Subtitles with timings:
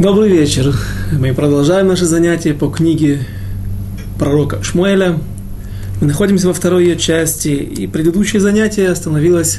[0.00, 0.74] Добрый вечер.
[1.12, 3.20] Мы продолжаем наши занятия по книге
[4.18, 5.18] пророка Шмуэля.
[6.00, 9.58] Мы находимся во второй ее части, и предыдущее занятие остановилось,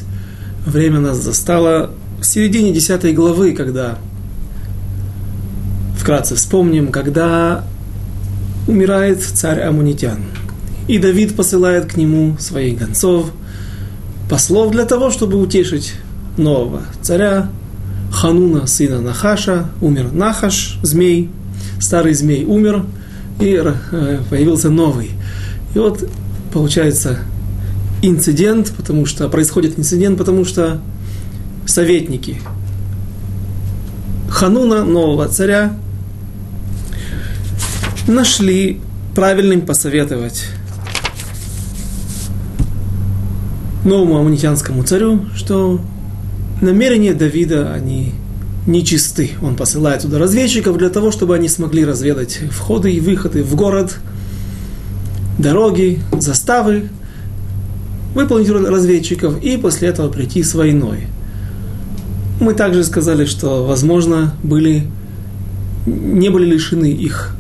[0.66, 4.00] время нас застало в середине десятой главы, когда,
[6.00, 7.64] вкратце вспомним, когда
[8.68, 10.24] умирает царь Амунитян.
[10.88, 13.30] И Давид посылает к нему своих гонцов,
[14.28, 15.94] послов для того, чтобы утешить
[16.36, 17.48] нового царя,
[18.12, 21.30] Хануна, сына Нахаша, умер Нахаш, змей,
[21.80, 22.86] старый змей умер,
[23.40, 25.12] и э, появился новый.
[25.74, 26.08] И вот
[26.54, 27.20] получается
[28.02, 30.82] инцидент, потому что происходит инцидент, потому что
[31.66, 32.42] советники
[34.30, 35.78] Хануна, нового царя,
[38.08, 38.82] нашли
[39.16, 40.48] правильным посоветовать
[43.86, 45.82] новому амунитянскому царю, что
[46.62, 48.14] намерения Давида, они
[48.68, 49.32] нечисты.
[49.42, 53.98] Он посылает туда разведчиков для того, чтобы они смогли разведать входы и выходы в город,
[55.38, 56.90] дороги, заставы,
[58.14, 61.08] выполнить роль разведчиков и после этого прийти с войной.
[62.40, 64.88] Мы также сказали, что, возможно, были,
[65.86, 67.36] не были лишены их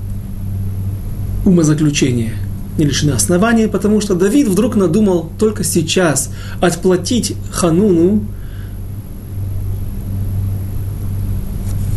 [1.45, 2.33] умозаключения,
[2.78, 8.23] не лишены основания, потому что Давид вдруг надумал только сейчас отплатить Хануну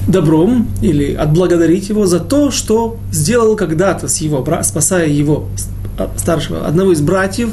[0.06, 5.48] добром или отблагодарить его за то, что сделал когда-то с его, спасая его
[6.16, 7.50] старшего, одного из братьев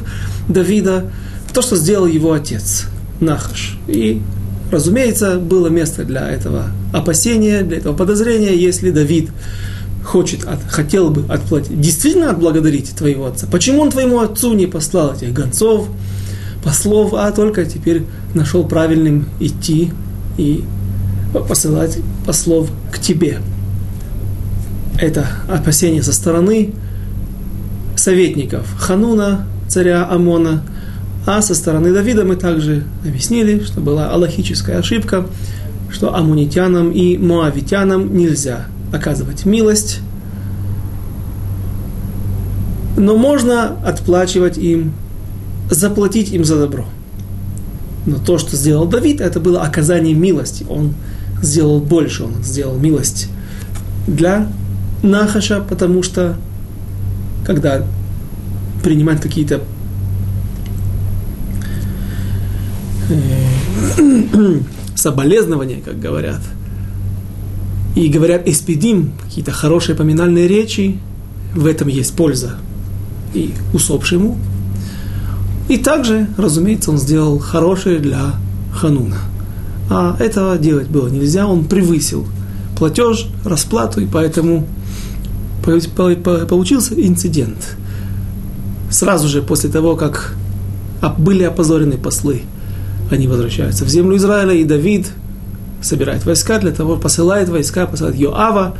[0.48, 1.06] Давида,
[1.54, 2.86] то, что сделал его отец
[3.20, 3.78] Нахаш.
[3.88, 4.22] И,
[4.72, 9.30] разумеется, было место для этого опасения, для этого подозрения, если Давид
[10.04, 13.48] хочет, от, хотел бы отплатить, действительно отблагодарить твоего отца.
[13.50, 15.88] Почему он твоему отцу не послал этих гонцов,
[16.64, 19.92] послов, а только теперь нашел правильным идти
[20.38, 20.64] и
[21.48, 23.40] посылать послов к тебе.
[25.00, 26.74] Это опасение со стороны
[27.96, 30.64] советников Хануна, царя Амона,
[31.26, 35.28] а со стороны Давида мы также объяснили, что была аллахическая ошибка,
[35.92, 40.00] что амунитянам и моавитянам нельзя оказывать милость,
[42.98, 44.94] но можно отплачивать им,
[45.70, 46.86] заплатить им за добро.
[48.06, 50.66] Но то, что сделал Давид, это было оказание милости.
[50.68, 50.94] Он
[51.42, 53.30] сделал больше, он сделал милость
[54.08, 54.48] для
[55.04, 56.38] Нахаша, потому что
[57.46, 57.84] когда
[58.84, 59.62] принимать какие-то
[63.10, 64.60] э,
[64.96, 66.42] соболезнования, как говорят,
[67.96, 71.00] и говорят «эспидим», какие-то хорошие поминальные речи,
[71.54, 72.56] в этом есть польза
[73.34, 74.38] и усопшему.
[75.68, 78.36] И также, разумеется, он сделал хорошее для
[78.74, 79.18] Хануна–
[79.94, 82.26] а этого делать было нельзя, он превысил
[82.78, 84.66] платеж, расплату, и поэтому
[85.64, 87.76] получился инцидент.
[88.90, 90.34] Сразу же после того, как
[91.18, 92.44] были опозорены послы,
[93.12, 95.08] они возвращаются в землю Израиля, и Давид
[95.82, 98.78] собирает войска для того, посылает войска, посылает Йоава,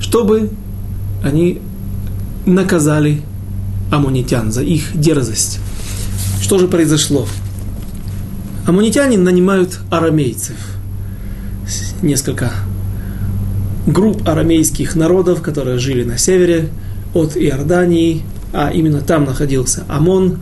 [0.00, 0.50] чтобы
[1.22, 1.60] они
[2.46, 3.20] наказали
[3.90, 5.60] амунитян за их дерзость.
[6.40, 7.26] Что же произошло?
[8.66, 10.56] Амунитяне нанимают арамейцев.
[12.00, 12.52] Несколько
[13.86, 16.68] групп арамейских народов, которые жили на севере
[17.12, 20.38] от Иордании, а именно там находился Амон,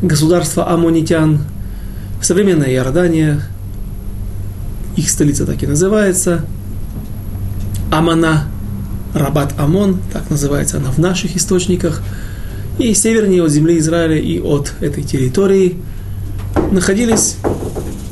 [0.00, 1.40] государство амонитян.
[2.22, 3.42] Современная Иордания,
[4.96, 6.44] их столица так и называется,
[7.92, 8.48] Амана,
[9.14, 12.02] Рабат Амон, так называется она в наших источниках,
[12.78, 15.76] и севернее от земли Израиля и от этой территории
[16.70, 17.36] находились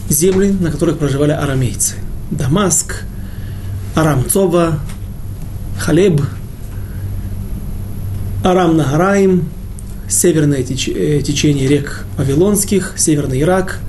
[0.09, 1.95] земли, на которых проживали арамейцы.
[2.31, 3.03] Дамаск,
[3.95, 4.79] Арамцова,
[5.79, 6.21] Халеб,
[8.45, 9.49] Арам Нагараим,
[10.09, 10.65] северное э,
[11.23, 13.81] течение рек Вавилонских, северный Ирак,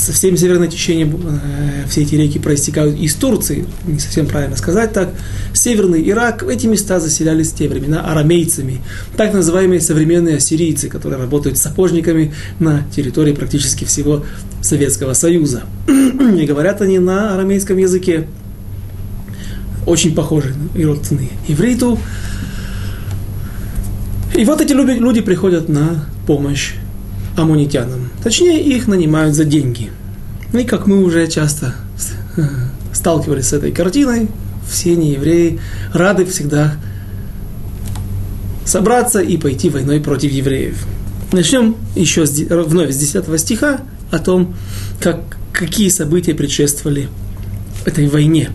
[0.00, 5.10] совсем северное течение, э, все эти реки проистекают из Турции, не совсем правильно сказать так.
[5.52, 8.80] Северный Ирак, эти места заселялись в те времена арамейцами,
[9.16, 14.24] так называемые современные ассирийцы, которые работают сапожниками на территории практически всего
[14.62, 15.62] Советского Союза.
[15.88, 18.26] И говорят они на арамейском языке,
[19.86, 21.98] очень похожи и родственные ивриту.
[24.34, 26.74] И вот эти люди приходят на помощь
[27.36, 28.10] амунитянам.
[28.22, 29.90] Точнее, их нанимают за деньги.
[30.52, 31.74] И как мы уже часто
[32.92, 34.28] сталкивались с этой картиной,
[34.68, 35.60] все неевреи
[35.92, 36.76] рады всегда
[38.64, 40.86] собраться и пойти войной против евреев.
[41.32, 43.80] Начнем еще с, вновь с 10 стиха
[44.10, 44.54] о том,
[45.00, 47.08] как, какие события предшествовали
[47.84, 48.50] этой войне.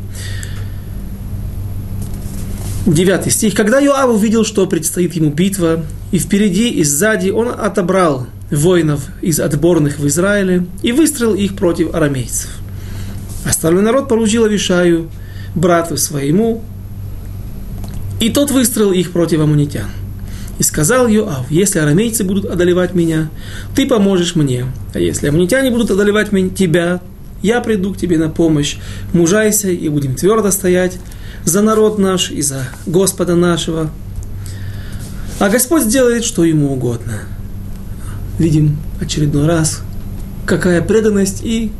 [2.85, 3.55] Девятый стих.
[3.55, 9.39] Когда Йоав увидел, что предстоит ему битва, и впереди, и сзади, он отобрал воинов из
[9.39, 12.49] отборных в Израиле и выстроил их против арамейцев.
[13.45, 15.09] Остальной народ поручил Авишаю,
[15.55, 16.63] брату своему,
[18.19, 19.87] и тот выстроил их против амунитян.
[20.57, 23.29] И сказал Йоав, если арамейцы будут одолевать меня,
[23.75, 27.01] ты поможешь мне, а если амунитяне будут одолевать меня, тебя,
[27.41, 28.77] я приду к тебе на помощь,
[29.11, 30.97] мужайся и будем твердо стоять
[31.43, 33.91] за народ наш и за Господа нашего.
[35.39, 37.23] А Господь сделает, что ему угодно.
[38.39, 39.81] Видим очередной раз,
[40.45, 41.71] какая преданность и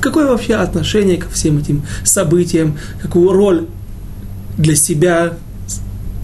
[0.00, 3.66] какое вообще отношение ко всем этим событиям, какую роль
[4.56, 5.34] для себя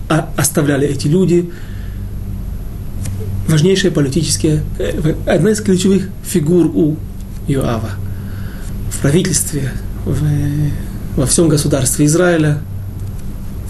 [0.08, 1.50] оставляли эти люди.
[3.48, 6.96] Важнейшие политические, э, одна из ключевых фигур у
[7.46, 7.90] Иоава
[8.90, 9.72] в правительстве,
[10.04, 10.18] в
[11.16, 12.58] во всем государстве Израиля.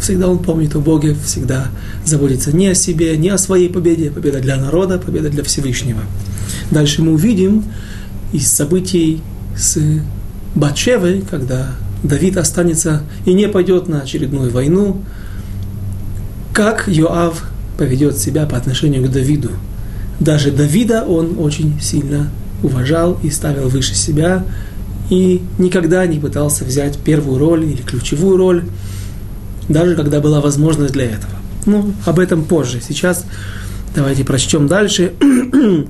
[0.05, 1.69] Всегда он помнит о Боге, всегда
[2.05, 4.11] заботится не о себе, не о своей победе.
[4.11, 6.01] Победа для народа, победа для Всевышнего.
[6.71, 7.65] Дальше мы увидим
[8.31, 9.23] из событий
[9.57, 9.79] с
[10.55, 11.69] Батшевой, когда
[12.03, 15.01] Давид останется и не пойдет на очередную войну,
[16.53, 17.43] как Йоав
[17.79, 19.53] поведет себя по отношению к Давиду.
[20.21, 22.29] Даже Давида он очень сильно
[22.63, 24.45] уважал и ставил выше себя,
[25.09, 28.65] и никогда не пытался взять первую роль или ключевую роль,
[29.69, 31.33] даже когда была возможность для этого.
[31.67, 32.81] Ну, об этом позже.
[32.87, 33.25] Сейчас
[33.95, 35.13] давайте прочтем дальше.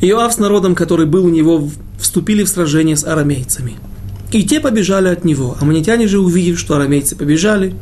[0.00, 1.68] Иоав с народом, который был у него,
[1.98, 3.76] вступили в сражение с арамейцами.
[4.32, 5.56] И те побежали от него.
[5.60, 7.74] Аммонитяне же, увидев, что арамейцы побежали,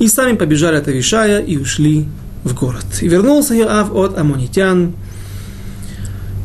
[0.00, 2.06] и сами побежали от Авишая и ушли
[2.42, 2.84] в город.
[3.00, 4.94] И вернулся Иоав от аммонитян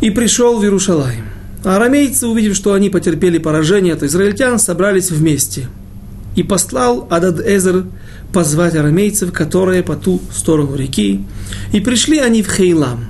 [0.01, 1.25] и пришел в Иерушалаем.
[1.63, 5.67] А арамейцы, увидев, что они потерпели поражение от израильтян, собрались вместе.
[6.35, 7.85] И послал Адад-Эзер
[8.31, 11.25] позвать арамейцев, которые по ту сторону реки.
[11.73, 13.05] И пришли они в Хейлам.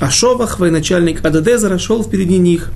[0.00, 2.70] А Шовах, военачальник Ададезера, шел впереди них.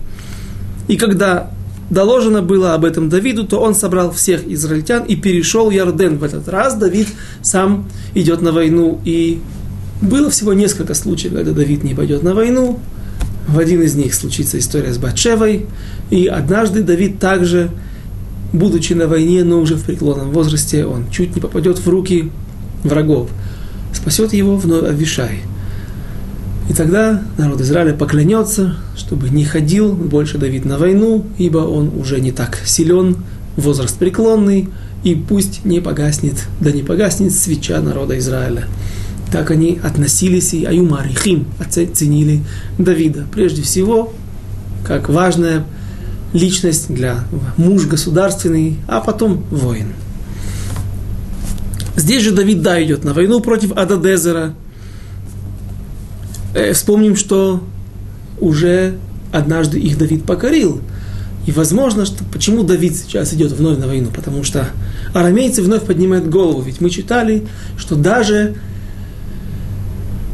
[0.88, 1.50] И когда
[1.90, 6.19] доложено было об этом Давиду, то он собрал всех израильтян и перешел Ярден.
[6.19, 7.08] В этот раз Давид
[7.43, 9.00] сам идет на войну.
[9.05, 9.40] И
[10.00, 12.81] было всего несколько случаев, когда Давид не пойдет на войну.
[13.46, 15.67] В один из них случится история с Батшевой,
[16.11, 17.70] и однажды Давид также,
[18.52, 22.31] будучи на войне, но уже в преклонном возрасте, он чуть не попадет в руки
[22.84, 23.31] врагов.
[23.93, 25.40] Спасет его вновь Авишай.
[26.69, 32.20] И тогда народ Израиля поклянется, чтобы не ходил больше Давид на войну, ибо он уже
[32.20, 33.16] не так силен,
[33.56, 34.69] возраст преклонный,
[35.02, 38.66] и пусть не погаснет, да не погаснет свеча народа Израиля.
[39.32, 42.43] Так они относились и Аюмарихим оценили
[42.78, 43.26] Давида.
[43.32, 44.12] Прежде всего,
[44.87, 45.64] как важная
[46.32, 47.25] личность для
[47.56, 49.88] муж государственный, а потом воин.
[51.96, 54.55] Здесь же Давид, да, идет на войну против Ададезера.
[56.55, 57.62] Э, вспомним, что
[58.40, 58.96] уже
[59.31, 60.81] однажды их Давид покорил.
[61.46, 64.11] И возможно, что почему Давид сейчас идет вновь на войну?
[64.14, 64.69] Потому что
[65.12, 66.62] арамейцы вновь поднимают голову.
[66.62, 67.46] Ведь мы читали,
[67.76, 68.55] что даже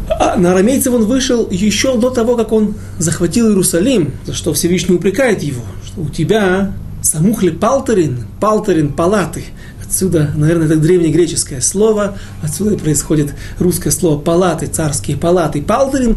[0.09, 4.95] а на арамейцев он вышел еще до того, как он захватил Иерусалим, за что Всевышний
[4.95, 6.73] упрекает его, что у тебя
[7.03, 9.45] самухли палтерин, палтерин палаты.
[9.85, 15.63] Отсюда, наверное, это древнегреческое слово, отсюда происходит русское слово палаты, царские палаты.
[15.63, 16.17] Палтерин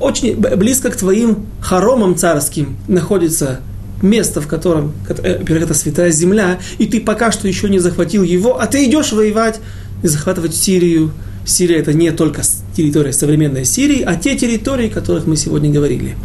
[0.00, 3.60] очень близко к твоим хоромам царским находится
[4.02, 8.24] место, в котором, э, во-первых, это святая земля, и ты пока что еще не захватил
[8.24, 9.60] его, а ты идешь воевать
[10.02, 11.12] и захватывать Сирию,
[11.44, 12.42] Сирия это не только
[12.76, 16.16] территория современной Сирии, а те территории, о которых мы сегодня говорили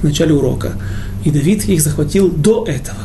[0.00, 0.72] в начале урока.
[1.24, 2.98] И Давид их захватил до этого.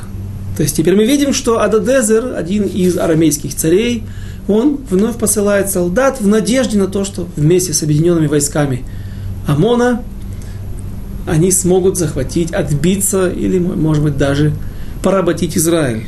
[0.57, 4.03] То есть теперь мы видим, что Ададезер, один из арамейских царей,
[4.47, 8.83] он вновь посылает солдат в надежде на то, что вместе с объединенными войсками
[9.47, 10.03] Амона
[11.27, 14.53] они смогут захватить, отбиться или, может быть, даже
[15.03, 16.05] поработить Израиль.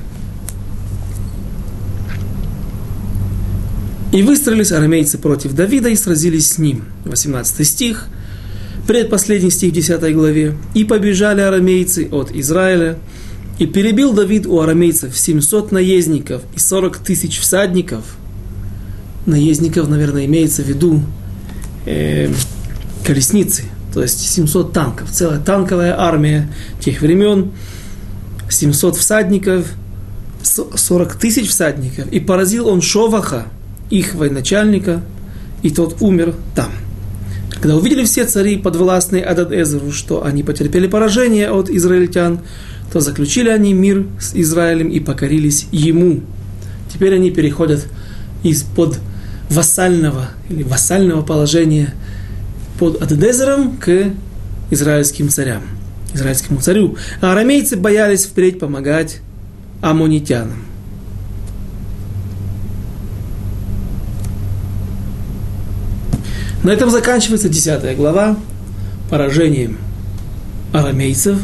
[4.14, 6.86] И выстроились арамейцы против Давида и сразились с ним.
[7.06, 8.06] 18 стих,
[8.88, 10.56] предпоследний стих в 10 главе.
[10.76, 13.00] И побежали арамейцы от Израиля,
[13.58, 18.04] и перебил Давид у арамейцев 700 наездников и 40 тысяч всадников.
[19.26, 21.02] Наездников, наверное, имеется в виду
[21.88, 22.32] э,
[23.04, 23.64] колесницы,
[23.96, 27.52] то есть 700 танков, целая танковая армия тех времен,
[28.48, 29.66] 700 всадников,
[30.44, 33.48] 40 тысяч всадников, и поразил он Шоваха,
[33.94, 35.02] их военачальника,
[35.62, 36.72] и тот умер там.
[37.52, 42.40] Когда увидели все цари подвластные Адад-Эзеру, что они потерпели поражение от израильтян,
[42.92, 46.22] то заключили они мир с Израилем и покорились ему.
[46.92, 47.86] Теперь они переходят
[48.42, 49.00] из-под
[49.50, 51.94] вассального или вассального положения
[52.80, 54.12] под Адедезером к
[54.72, 55.62] израильским царям,
[56.14, 56.98] израильскому царю.
[57.22, 59.20] А арамейцы боялись впредь помогать
[59.82, 60.73] амонитянам.
[66.64, 68.38] На этом заканчивается 10 глава
[69.10, 69.78] поражением
[70.72, 71.38] арамейцев,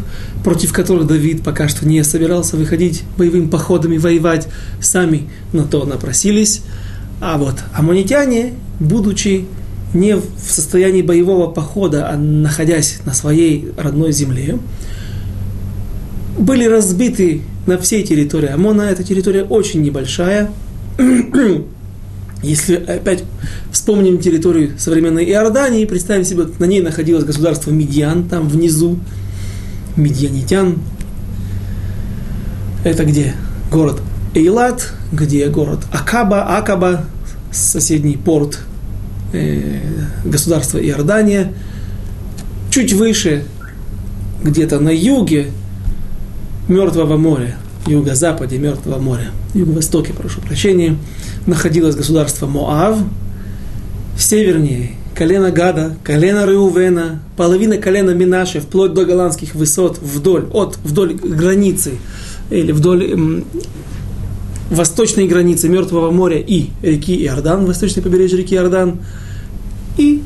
[0.46, 4.48] против которых Давид пока что не собирался выходить боевыми походами, воевать.
[4.82, 6.62] Сами на то напросились.
[7.20, 9.46] А вот аммонитяне, будучи
[9.94, 14.58] не в состоянии боевого похода, а находясь на своей родной земле,
[16.38, 18.84] были разбиты на всей территории Амона.
[18.84, 20.50] Эта территория очень небольшая.
[22.42, 23.24] Если опять
[23.72, 29.00] вспомним территорию современной Иордании, представим себе, на ней находилось государство Медиан, там внизу,
[29.98, 30.80] медианитян.
[32.86, 33.34] Это где?
[33.72, 34.02] Город
[34.34, 37.06] Эйлат, где город Акаба, Акаба,
[37.52, 38.60] соседний порт
[39.34, 39.80] э,
[40.24, 41.52] государства Иордания.
[42.72, 43.44] Чуть выше,
[44.44, 45.52] где-то на юге
[46.68, 50.96] Мертвого моря, юго-западе Мертвого моря, юго-востоке, прошу прощения,
[51.46, 52.98] находилось государство Моав,
[54.18, 61.14] севернее колено Гада, колено Реувена, половина колена Минаши, вплоть до голландских высот, вдоль, от, вдоль
[61.14, 61.94] границы,
[62.50, 63.46] или вдоль эм,
[64.70, 69.00] восточной границы Мертвого моря и реки Иордан, восточное побережье реки Иордан,
[69.98, 70.22] и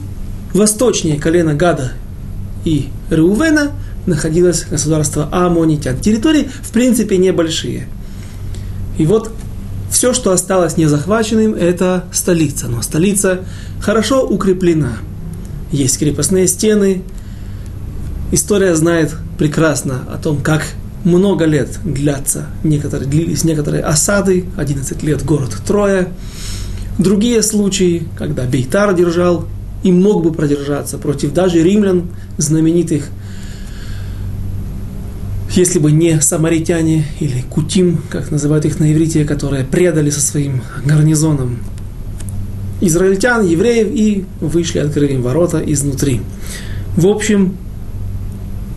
[0.53, 1.93] восточнее колено Гада
[2.65, 3.71] и Реувена
[4.05, 5.97] находилось государство Амонитян.
[5.97, 7.87] Территории, в принципе, небольшие.
[8.97, 9.31] И вот
[9.89, 12.67] все, что осталось незахваченным, это столица.
[12.67, 13.41] Но столица
[13.79, 14.93] хорошо укреплена.
[15.71, 17.03] Есть крепостные стены.
[18.31, 20.63] История знает прекрасно о том, как
[21.03, 26.07] много лет длятся некоторые, длились некоторые осады, 11 лет город Троя.
[26.97, 29.47] Другие случаи, когда Бейтар держал
[29.83, 32.03] и мог бы продержаться против даже римлян,
[32.37, 33.09] знаменитых
[35.55, 40.61] если бы не самаритяне или кутим, как называют их на иврите, которые предали со своим
[40.85, 41.59] гарнизоном
[42.81, 46.21] израильтян, евреев и вышли, открыли им ворота изнутри.
[46.97, 47.55] В общем,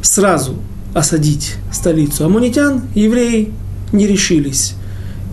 [0.03, 0.57] сразу
[0.95, 3.53] осадить столицу амунитян евреи
[3.93, 4.75] не решились.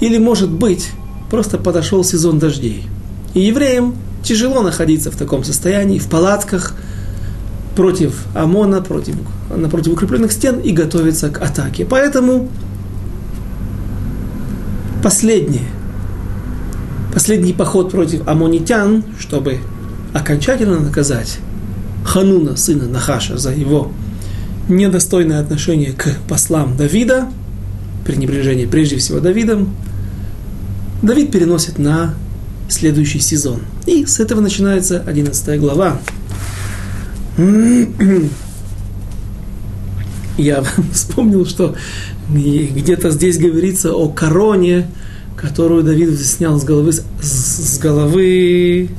[0.02, 0.90] Или, может быть,
[1.30, 2.84] просто подошел сезон дождей.
[3.34, 6.76] И евреям тяжело находиться в таком состоянии, в палатках,
[7.76, 9.16] против ОМОНа, против,
[9.56, 11.86] напротив укрепленных стен и готовится к атаке.
[11.86, 12.50] Поэтому
[15.02, 15.66] последнее,
[17.14, 19.60] последний поход против амонитян, чтобы
[20.14, 21.40] окончательно наказать
[22.06, 23.92] Хануна, сына Нахаша, за его
[24.70, 27.28] недостойное отношение к послам Давида,
[28.06, 29.74] пренебрежение прежде всего Давидом,
[31.02, 32.14] Давид переносит на
[32.70, 33.60] следующий сезон.
[33.86, 36.00] И с этого начинается 11 глава.
[40.38, 40.64] Я
[40.94, 41.76] вспомнил, что
[42.30, 44.88] где-то здесь говорится о короне,
[45.36, 48.90] которую Давид снял с головы, с, с головы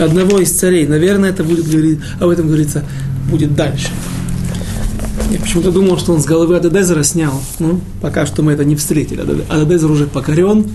[0.00, 0.86] одного из царей.
[0.86, 2.84] Наверное, это будет говорить, об этом говорится
[3.30, 3.88] будет дальше.
[5.30, 7.42] Я почему-то думал, что он с головы Ададезера снял.
[7.58, 9.20] Ну, пока что мы это не встретили.
[9.48, 10.66] Ададезер уже покорен,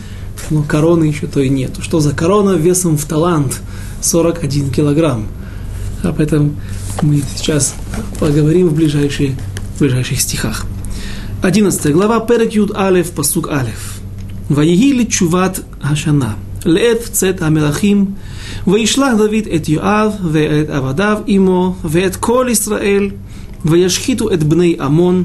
[0.51, 1.83] но короны еще то и нету.
[1.83, 3.61] Что за корона весом в талант
[4.01, 5.27] 41 килограмм?
[6.03, 6.57] Об этом
[7.03, 7.75] мы сейчас
[8.21, 9.37] поговорим в, ближайшие,
[9.77, 10.67] в ближайших стихах.
[11.43, 13.97] 11 глава, Перек Юд Алев, Пасук Алев.
[14.51, 16.35] ויהי לתשובת השנה,
[16.65, 18.07] לעת צאת המלכים,
[18.67, 23.11] וישלח דוד את יואב ואת עבדיו עמו, ואת כל ישראל,
[23.65, 25.23] וישחיתו את בני עמון,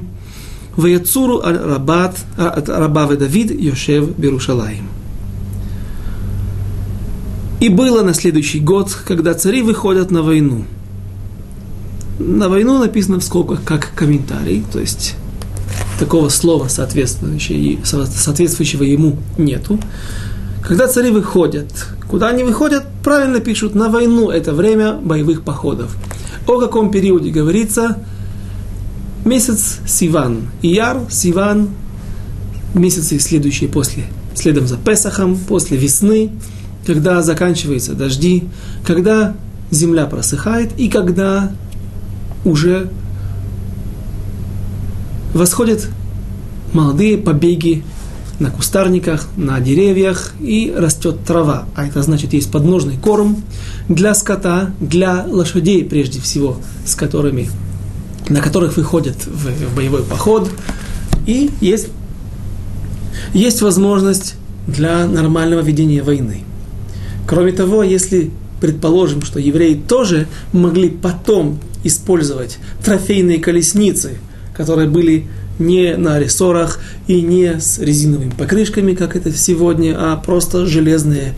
[0.77, 2.23] ויצורו על רבת,
[2.67, 4.94] רבה ודוד יושב בירושלים.
[7.60, 10.64] И было на следующий год, когда цари выходят на войну.
[12.18, 15.16] На войну написано в скобках как комментарий, то есть
[15.98, 19.78] такого слова соответствующего, соответствующего ему нету.
[20.62, 21.68] Когда цари выходят,
[22.08, 25.96] куда они выходят, правильно пишут, на войну это время боевых походов.
[26.46, 27.98] О каком периоде говорится?
[29.25, 30.50] Месяц Сиван.
[30.62, 31.70] Ияр, Сиван,
[32.75, 36.30] месяцы следующие после, следом за Песахом, после весны,
[36.86, 38.44] когда заканчиваются дожди,
[38.84, 39.34] когда
[39.70, 41.50] земля просыхает и когда
[42.44, 42.88] уже
[45.34, 45.88] восходят
[46.72, 47.82] молодые побеги
[48.38, 51.64] на кустарниках, на деревьях и растет трава.
[51.74, 53.42] А это значит, есть подножный корм
[53.88, 57.50] для скота, для лошадей прежде всего, с которыми,
[58.28, 60.50] на которых выходят в, в боевой поход.
[61.26, 61.88] И есть,
[63.32, 64.34] есть возможность
[64.66, 66.44] для нормального ведения войны.
[67.26, 68.30] Кроме того, если
[68.61, 74.18] предположим, что евреи тоже могли потом использовать трофейные колесницы,
[74.56, 75.26] которые были
[75.59, 81.35] не на рессорах и не с резиновыми покрышками, как это сегодня, а просто железные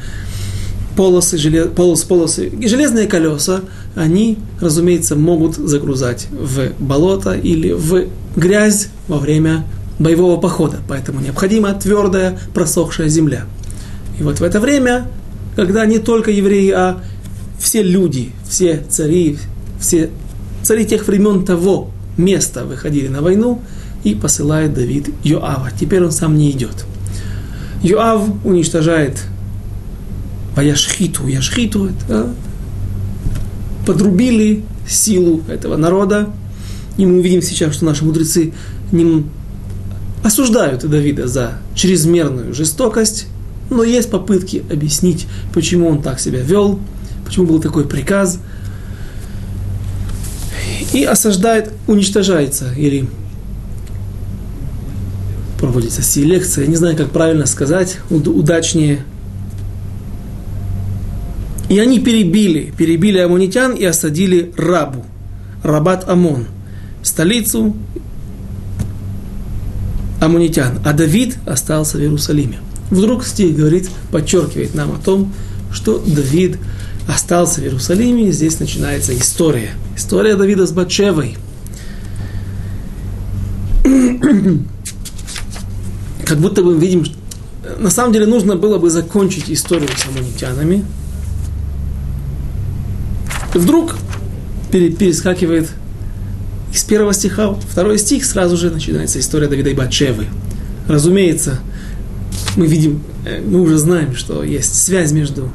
[0.97, 3.61] полосы, желез, полос, полосы, железные колеса,
[3.95, 9.65] они, разумеется, могут загрузать в болото или в грязь во время
[9.99, 10.79] боевого похода.
[10.89, 13.45] Поэтому необходима твердая просохшая земля.
[14.19, 15.07] И вот в это время,
[15.59, 17.01] когда не только евреи, а
[17.59, 19.39] все люди, все цари,
[19.81, 20.09] все
[20.63, 23.61] цари тех времен того места выходили на войну,
[24.05, 25.71] и посылает Давид Йоава.
[25.77, 26.87] Теперь он сам не идет.
[27.83, 29.19] Йоав уничтожает
[30.55, 31.27] Ваяшхиту.
[31.27, 32.33] Яшхиту это
[33.85, 36.29] подрубили силу этого народа.
[36.99, 38.53] И мы увидим сейчас, что наши мудрецы
[38.93, 39.25] не
[40.23, 43.27] осуждают Давида за чрезмерную жестокость,
[43.71, 46.79] но есть попытки объяснить, почему он так себя вел,
[47.25, 48.39] почему был такой приказ.
[50.93, 53.09] И осаждает, уничтожается или
[55.59, 59.05] проводится селекция, не знаю, как правильно сказать, удачнее.
[61.69, 65.05] И они перебили, перебили амунитян и осадили Рабу,
[65.63, 66.47] Рабат Амон,
[67.03, 67.77] столицу
[70.21, 70.79] амунитян.
[70.85, 72.61] А Давид остался в Иерусалиме.
[72.91, 75.33] Вдруг стих говорит, подчеркивает нам о том,
[75.73, 76.59] что Давид
[77.07, 79.71] остался в Иерусалиме, и здесь начинается история.
[79.97, 81.37] История Давида с Батшевой
[86.29, 87.05] как будто бы видим,
[87.79, 90.85] на самом деле нужно было бы закончить историю с амунитянами.
[93.55, 93.97] И вдруг
[94.71, 95.71] перескакивает
[96.73, 100.27] из первого стиха второй стих, сразу же начинается история Давида и Батшевы.
[100.87, 101.61] Разумеется,
[102.59, 105.51] мы видим, э, мы уже знаем, что есть связь между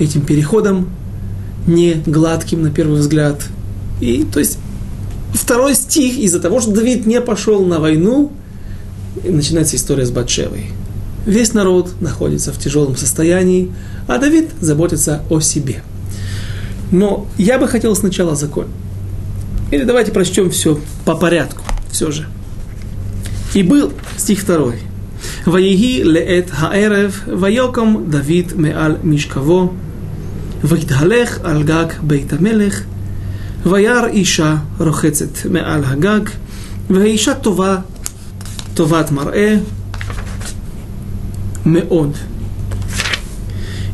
[0.00, 0.88] этим переходом,
[1.66, 3.42] не гладким на первый взгляд.
[4.00, 4.58] И, то есть,
[5.34, 8.32] второй стих из-за того, что Давид не пошел на войну,
[9.22, 10.70] начинается история с Батшевой.
[11.26, 13.70] Весь народ находится в тяжелом состоянии,
[14.06, 15.82] а Давид заботится о себе.
[16.90, 18.68] Но я бы хотел сначала закон.
[19.70, 22.26] Или давайте прочтем все по порядку, все же.
[23.52, 24.87] И был стих второй.
[25.47, 29.73] ויהי לעת הערב, ויוקם דוד מעל משכבו,
[30.63, 32.81] ויתהלך על גג בית המלך,
[33.65, 36.29] וירא אישה רוחצת מעל הגג,
[36.89, 37.77] והאישה טובה
[38.73, 39.55] טובת מראה
[41.65, 42.17] מאוד.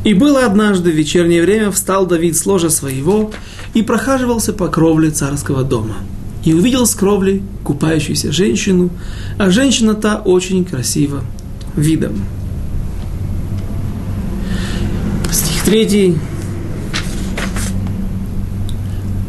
[0.02, 3.30] И было однажды в вечернее время, встал Давид с ложа своего
[3.74, 5.96] и прохаживался по кровле царского дома.
[6.42, 8.88] И увидел с кровли купающуюся женщину,
[9.38, 11.22] а женщина та очень красива
[11.75, 12.13] видом.
[15.31, 16.17] Стих третий.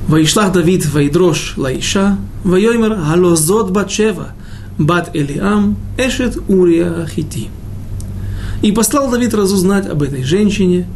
[0.09, 4.35] Ваишлах Давид вайдрош лаиша, вайоймер халозот бачева,
[4.79, 7.49] бат Элиам, эшет Урия хити.
[8.63, 10.87] И послал Давид разузнать об этой женщине,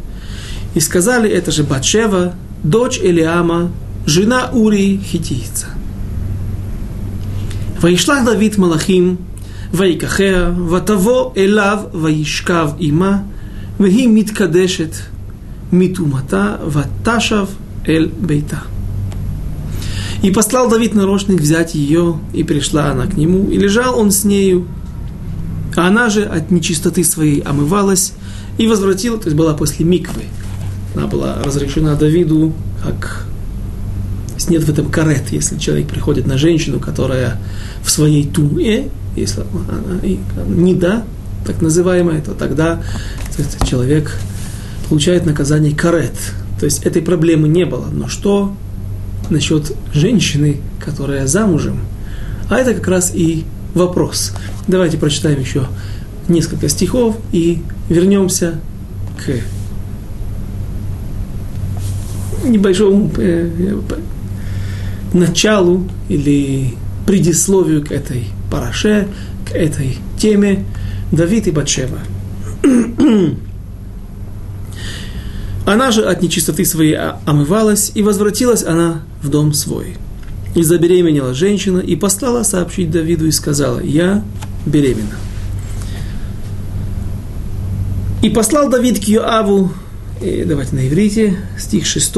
[0.75, 2.33] и сказали, это же Батшева,
[2.63, 3.71] дочь Элиама,
[4.05, 5.67] жена Урии хитийца.
[7.81, 9.17] Ваишлах Давид Малахим–
[9.74, 13.18] ויקחיה, ותבוא אליו, וישכב עמה,
[13.80, 14.94] והיא מתקדשת
[15.72, 17.46] מטומאתה, ותשב
[17.88, 18.58] אל ביתה.
[20.22, 24.24] И послал Давид нарочных взять ее, и пришла она к нему, и лежал он с
[24.24, 24.66] нею.
[25.76, 28.14] А она же от нечистоты своей омывалась
[28.56, 30.22] и возвратила, то есть была после миквы.
[30.96, 33.26] Она была разрешена Давиду, как
[34.48, 37.40] нет в этом карет, если человек приходит на женщину, которая
[37.82, 39.43] в своей туме, если
[40.47, 41.03] не да,
[41.45, 42.81] так называемая, то тогда
[43.65, 44.17] человек
[44.89, 46.13] получает наказание карет.
[46.59, 47.87] То есть этой проблемы не было.
[47.91, 48.55] Но что
[49.29, 51.79] насчет женщины, которая замужем.
[52.49, 54.33] А это как раз и вопрос.
[54.67, 55.67] Давайте прочитаем еще
[56.27, 58.59] несколько стихов и вернемся
[59.17, 59.31] к
[62.45, 63.79] небольшому э,
[65.13, 69.07] началу или предисловию к этой параше,
[69.49, 70.65] к этой теме
[71.11, 71.97] Давид и Батшева.
[75.65, 79.95] Она же от нечистоты своей омывалась, и возвратилась она в дом свой.
[80.55, 84.23] И забеременела женщина, и послала сообщить Давиду, и сказала, я
[84.65, 85.15] беременна.
[88.21, 89.71] И послал Давид к Йоаву,
[90.21, 92.15] и давайте на иврите, стих 6.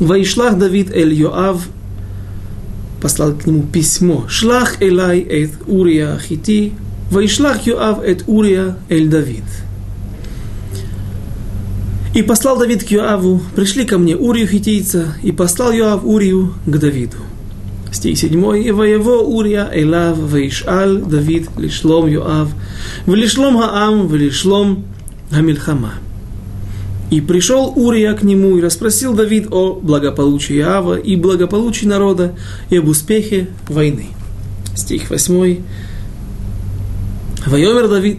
[0.00, 1.66] Ваишлах Давид эль Йоав,
[3.04, 4.24] послал к нему письмо.
[4.30, 6.72] «Шлах элай эт Урия хити,
[7.10, 9.44] вайшлах Юав эт Урия эль Давид».
[12.14, 16.78] И послал Давид к Юаву, пришли ко мне Урию хитийца, и послал Юав Урию к
[16.78, 17.18] Давиду.
[17.92, 18.56] Стих 7.
[18.66, 22.48] И воево Урия Элав Ваишаль Давид лишлом Юав,
[23.06, 24.86] велишлом Хаам, велишлом
[25.30, 25.92] Хамильхама.
[27.10, 32.34] И пришел Урия к нему и расспросил Давид о благополучии Ава и благополучии народа
[32.70, 34.08] и об успехе войны.
[34.74, 35.58] Стих 8.
[37.46, 38.18] Вайомер Давид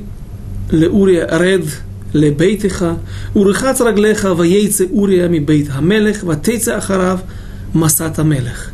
[0.71, 1.65] ле Урия ред
[2.13, 3.00] ле бейтеха
[3.34, 7.21] Урихац раглеха ваейце Урия ми бейт хамелех ватейце ахарав
[7.74, 8.71] масата мелех.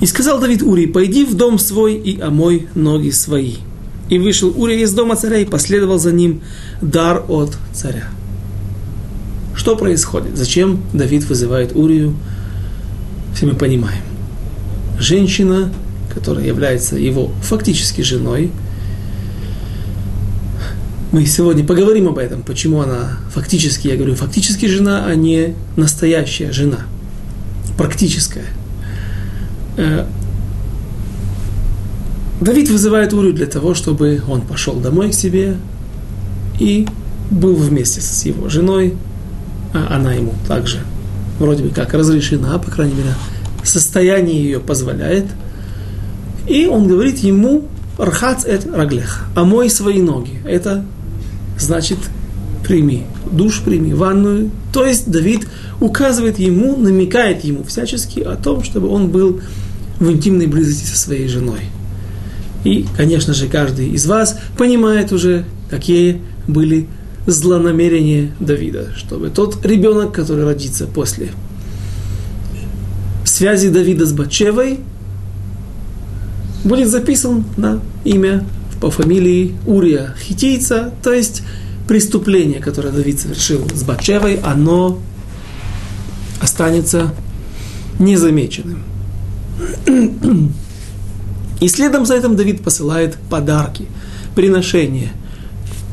[0.00, 3.56] И сказал Давид Урии, пойди в дом свой и омой ноги свои.
[4.08, 6.42] И вышел Урия из дома царя и последовал за ним
[6.80, 8.08] дар от царя.
[9.54, 10.36] Что происходит?
[10.36, 12.14] Зачем Давид вызывает Урию?
[13.34, 14.02] Все мы понимаем.
[14.98, 15.72] Женщина,
[16.14, 18.52] которая является его фактически женой,
[21.12, 26.52] мы сегодня поговорим об этом, почему она фактически, я говорю, фактически жена, а не настоящая
[26.52, 26.80] жена,
[27.78, 28.46] практическая.
[32.40, 35.56] Давид вызывает Урию для того, чтобы он пошел домой к себе
[36.60, 36.86] и
[37.30, 38.94] был вместе с его женой,
[39.72, 40.80] а она ему также
[41.38, 43.14] вроде бы как разрешена, по крайней мере,
[43.62, 45.26] состояние ее позволяет.
[46.46, 47.64] И он говорит ему,
[47.98, 50.38] Рхац эт раглеха, омой свои ноги.
[50.44, 50.84] Это
[51.58, 51.98] значит
[52.62, 54.50] прими, душ прими, ванную.
[54.72, 55.48] То есть Давид
[55.80, 59.40] указывает ему, намекает ему всячески о том, чтобы он был
[59.98, 61.60] в интимной близости со своей женой.
[62.64, 66.88] И, конечно же, каждый из вас понимает уже, какие были
[67.26, 71.30] злонамерения Давида, чтобы тот ребенок, который родится после
[73.24, 74.80] связи Давида с Батшевой,
[76.64, 78.44] будет записан на имя
[78.80, 81.42] по фамилии Урия Хитийца, то есть
[81.88, 84.98] преступление, которое Давид совершил с Батшевой, оно
[86.40, 87.14] останется
[87.98, 88.82] незамеченным.
[91.60, 93.86] И следом за этим Давид посылает подарки,
[94.34, 95.12] приношения,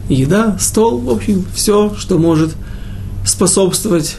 [0.10, 2.52] еда, стол, в общем, все, что может
[3.26, 4.18] способствовать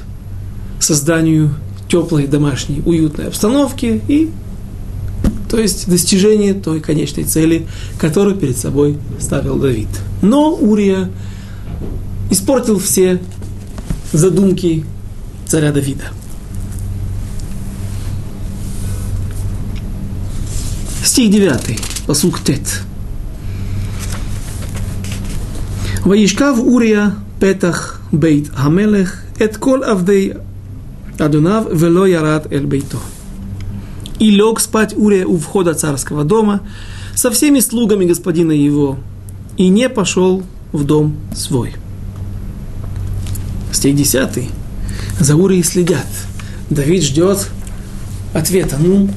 [0.80, 1.54] созданию
[1.88, 4.30] теплой домашней уютной обстановки и
[5.50, 7.66] то есть достижение той конечной цели,
[7.98, 9.88] которую перед собой ставил Давид.
[10.20, 11.10] Но Урия
[12.30, 13.20] испортил все
[14.12, 14.84] задумки
[15.46, 16.06] царя Давида.
[21.14, 22.82] Стих 9, посук Тет.
[26.04, 30.34] Ваишкав Урия Петах Бейт Хамелех Эт Кол Авдей
[31.20, 32.96] Адунав Вело Ярат Эль Бейто.
[34.18, 36.62] И лег спать Урия у входа царского дома
[37.14, 38.98] со всеми слугами господина его,
[39.56, 41.74] и не пошел в дом свой.
[43.70, 44.48] Стих 10.
[45.20, 46.08] За Урией следят.
[46.70, 47.48] Давид ждет
[48.32, 48.78] ответа.
[48.80, 49.10] Ну,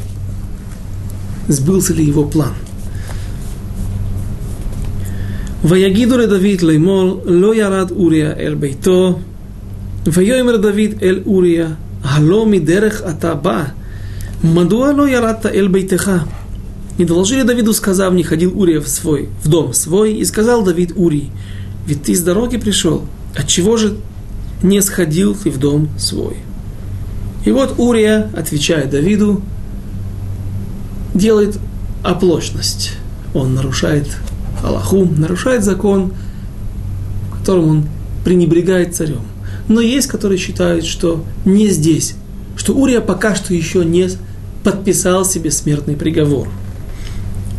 [1.48, 2.52] сбылся ли его план.
[5.64, 9.18] ויגידו לדוד לאמור לא ירד אוריה אל ביתו
[10.06, 11.68] ויאמר דוד אל אוריה
[12.02, 13.64] הלא מדרך אתה בא
[14.44, 16.10] מדוע לא ירדת אל ביתך
[16.98, 20.92] И доложили Давиду, сказав, не ходил Урия в свой, в дом свой, и сказал Давид
[20.94, 21.30] Урии,
[21.86, 23.96] ведь ты с дороги пришел, отчего же
[24.62, 26.36] не сходил ты в дом свой?
[27.46, 29.40] И вот Урия отвечает Давиду,
[31.17, 31.57] делает
[32.03, 32.93] оплошность.
[33.33, 34.07] Он нарушает
[34.63, 36.13] Аллаху, нарушает закон,
[37.39, 37.85] которым он
[38.23, 39.21] пренебрегает царем.
[39.67, 42.15] Но есть, которые считают, что не здесь,
[42.55, 44.09] что Урия пока что еще не
[44.63, 46.47] подписал себе смертный приговор.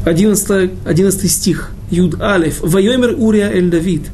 [0.05, 1.71] 11, 11 стих.
[1.91, 2.61] Юд Алиф.
[2.61, 4.07] Вайомер Урия Эль Давид.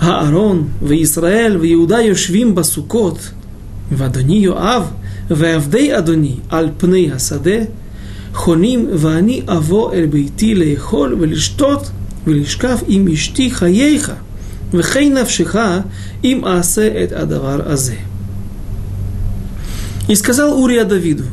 [0.00, 3.20] Аарон, в Исраэль, в Иуда Йошвим Басукот,
[3.90, 4.86] в Адони Йоав,
[5.28, 6.72] в Авдей Адони, Аль
[7.14, 7.70] Асаде,
[8.33, 11.89] חונים ואני אבוא אל ביתי לאכול ולשתות
[12.27, 14.11] ולשכב עם אשתי חייך,
[14.73, 15.55] וכי נפשך
[16.23, 17.95] אם אעשה את הדבר הזה.
[20.09, 21.25] И сказал Урия Давиду,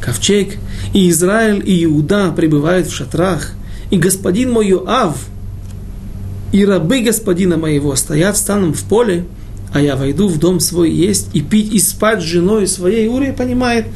[0.00, 0.58] ковчег,
[0.92, 3.52] и Израиль, и Иуда пребывают в шатрах,
[3.90, 5.16] и господин мой Йоав,
[6.50, 9.26] и рабы господина моего стоят станом в поле,
[9.72, 13.08] а я войду в дом свой есть и пить и спать с женой своей.
[13.08, 13.86] Урия понимает,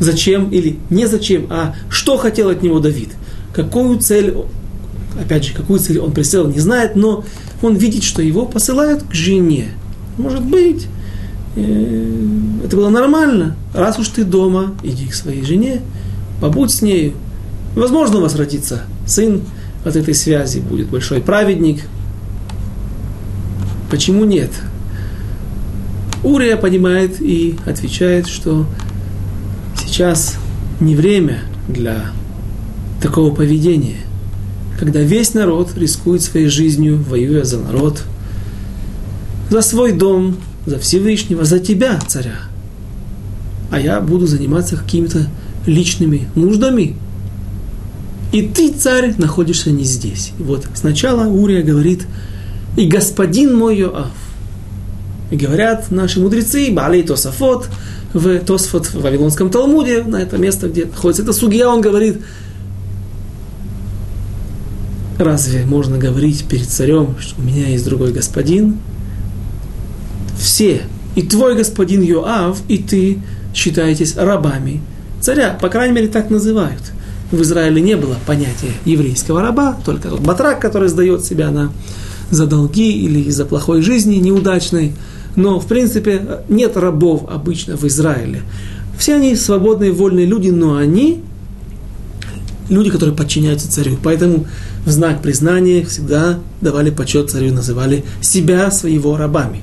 [0.00, 3.10] зачем или не зачем, а что хотел от него Давид.
[3.54, 4.34] Какую цель,
[5.20, 7.24] опять же, какую цель он преследовал, не знает, но
[7.62, 9.68] он видит, что его посылают к жене.
[10.16, 10.86] Может быть,
[11.56, 12.12] э,
[12.64, 13.56] это было нормально.
[13.74, 15.82] Раз уж ты дома, иди к своей жене,
[16.40, 17.12] побудь с нею.
[17.76, 19.42] Возможно, у вас родится сын
[19.84, 21.82] от этой связи, будет большой праведник.
[23.90, 24.50] Почему нет?
[26.22, 28.66] Урия понимает и отвечает, что
[29.90, 30.36] сейчас
[30.78, 32.12] не время для
[33.02, 33.96] такого поведения,
[34.78, 38.04] когда весь народ рискует своей жизнью, воюя за народ,
[39.50, 42.36] за свой дом, за Всевышнего, за тебя, царя.
[43.72, 45.26] А я буду заниматься какими-то
[45.66, 46.94] личными нуждами.
[48.32, 50.32] И ты, царь, находишься не здесь.
[50.38, 52.06] И вот сначала Урия говорит,
[52.76, 54.12] и господин мой Йоав.
[55.32, 57.68] И говорят наши мудрецы, Балей Тосафот,
[58.12, 62.22] в Тосфот в Вавилонском Талмуде, на это место, где находится эта судья, он говорит,
[65.18, 68.78] разве можно говорить перед царем, что у меня есть другой господин?
[70.38, 70.82] Все,
[71.14, 73.18] и твой господин Йоав, и ты
[73.54, 74.80] считаетесь рабами
[75.20, 76.82] царя, по крайней мере, так называют.
[77.30, 81.72] В Израиле не было понятия еврейского раба, только батрак, который сдает себя на
[82.30, 84.92] за долги или из-за плохой жизни неудачной.
[85.36, 88.42] Но, в принципе, нет рабов обычно в Израиле.
[88.98, 91.22] Все они свободные, вольные люди, но они
[92.68, 93.96] люди, которые подчиняются царю.
[94.02, 94.46] Поэтому
[94.84, 99.60] в знак признания всегда давали почет царю, называли себя своего рабами.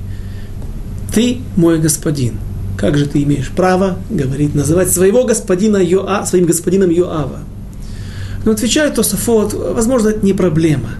[1.14, 2.34] Ты мой господин.
[2.76, 7.40] Как же ты имеешь право, говорит, называть своего господина Йоа, своим господином Йоава?
[8.44, 10.90] Но отвечает Тософот, возможно, это не проблема.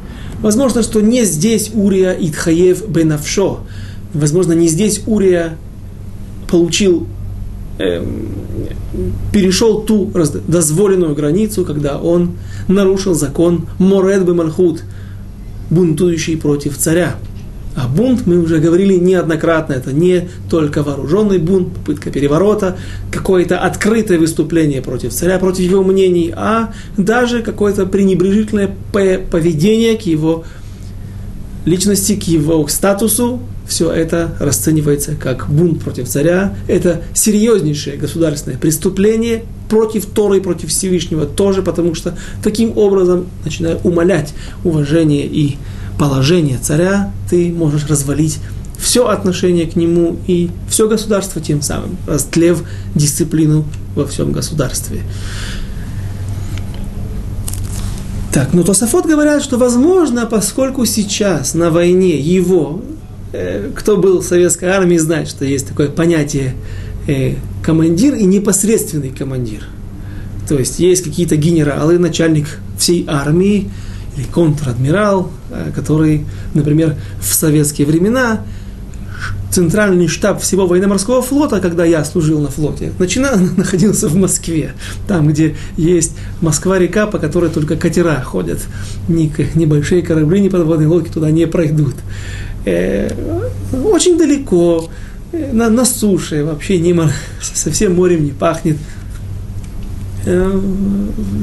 [0.41, 3.61] Возможно, что не здесь Урия Итхаев Бенавшо.
[4.15, 5.57] Возможно, не здесь Урия
[6.49, 7.07] получил,
[7.79, 8.29] эм,
[9.33, 10.11] перешел ту
[10.47, 12.33] дозволенную границу, когда он
[12.69, 14.83] нарушил закон Моред Бемальхут,
[15.71, 17.17] бунтующий против царя.
[17.77, 22.77] А бунт, мы уже говорили неоднократно, это не только вооруженный бунт, попытка переворота,
[23.13, 30.45] какое-то открытое выступление против царя, против его мнений, а даже какое-то пренебрежительное поведение к его
[31.67, 36.57] личности, к его статусу, все это расценивается как бунт против царя.
[36.67, 44.33] Это серьезнейшее государственное преступление против Торы, против Всевышнего тоже, потому что таким образом, начиная умолять
[44.65, 45.59] уважение и
[45.99, 48.39] положение царя, ты можешь развалить
[48.79, 52.63] все отношение к нему и все государство тем самым, растлев
[52.95, 55.03] дисциплину во всем государстве.
[58.33, 62.83] Так, но Тософот говорят, что возможно, поскольку сейчас на войне его,
[63.75, 66.55] кто был в советской армии, знает, что есть такое понятие
[67.07, 69.65] э, командир и непосредственный командир.
[70.49, 73.71] То есть есть какие-то генералы, начальник всей армии,
[74.17, 78.43] или контр-адмирал, э, который, например, в советские времена
[79.51, 84.73] центральный штаб всего военно-морского флота, когда я служил на флоте, начинал, находился в Москве,
[85.07, 88.59] там, где есть Москва-река, по которой только катера ходят,
[89.09, 91.95] ни, ни большие корабли, ни подводные лодки туда не пройдут.
[92.65, 93.11] Э,
[93.85, 94.89] очень далеко,
[95.33, 96.95] э, на, на суше, вообще не,
[97.43, 98.77] совсем морем не пахнет.
[100.27, 100.61] Э,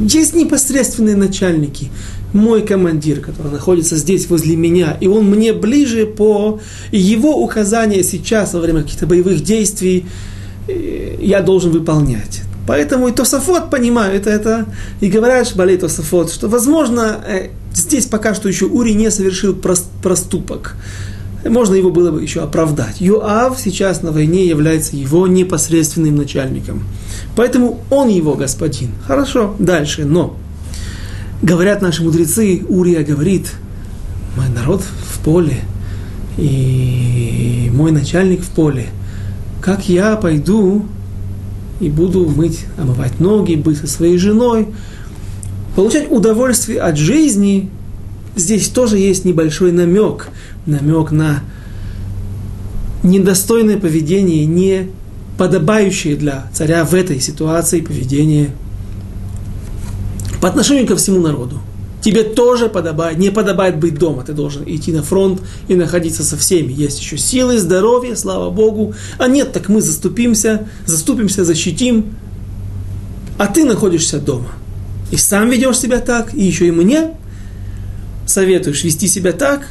[0.08, 1.90] есть непосредственные начальники,
[2.34, 6.60] мой командир, который находится здесь возле меня, и он мне ближе по
[6.92, 10.06] его указания сейчас во время каких-то боевых действий
[10.68, 12.45] э, я должен выполнять.
[12.68, 14.66] Поэтому и Тософот понимают это,
[15.00, 20.76] и говорят Шбалей Тософот, что, возможно, э, здесь пока что еще Ури не совершил проступок.
[21.44, 23.00] Можно его было бы еще оправдать.
[23.00, 26.84] Юав сейчас на войне является его непосредственным начальником.
[27.36, 28.90] Поэтому он его господин.
[29.06, 30.06] Хорошо, дальше.
[30.06, 30.36] Но
[31.44, 33.52] говорят наши мудрецы, Урия говорит,
[34.36, 35.60] мой народ в поле,
[36.38, 38.88] и мой начальник в поле.
[39.62, 40.86] Как я пойду
[41.80, 44.68] и буду мыть, омывать ноги, быть со своей женой,
[45.76, 47.70] получать удовольствие от жизни,
[48.36, 50.30] здесь тоже есть небольшой намек,
[50.66, 51.42] намек на
[53.04, 54.90] недостойное поведение, не
[55.38, 58.52] подобающее для царя в этой ситуации поведение
[60.42, 61.60] по отношению ко всему народу.
[62.06, 64.24] Тебе тоже подобает, не подобает быть дома.
[64.24, 66.72] Ты должен идти на фронт и находиться со всеми.
[66.72, 68.94] Есть еще силы, здоровье, слава Богу.
[69.18, 72.14] А нет, так мы заступимся, заступимся, защитим.
[73.40, 74.50] А ты находишься дома.
[75.12, 77.16] И сам ведешь себя так, и еще и мне
[78.28, 79.68] советуешь вести себя так.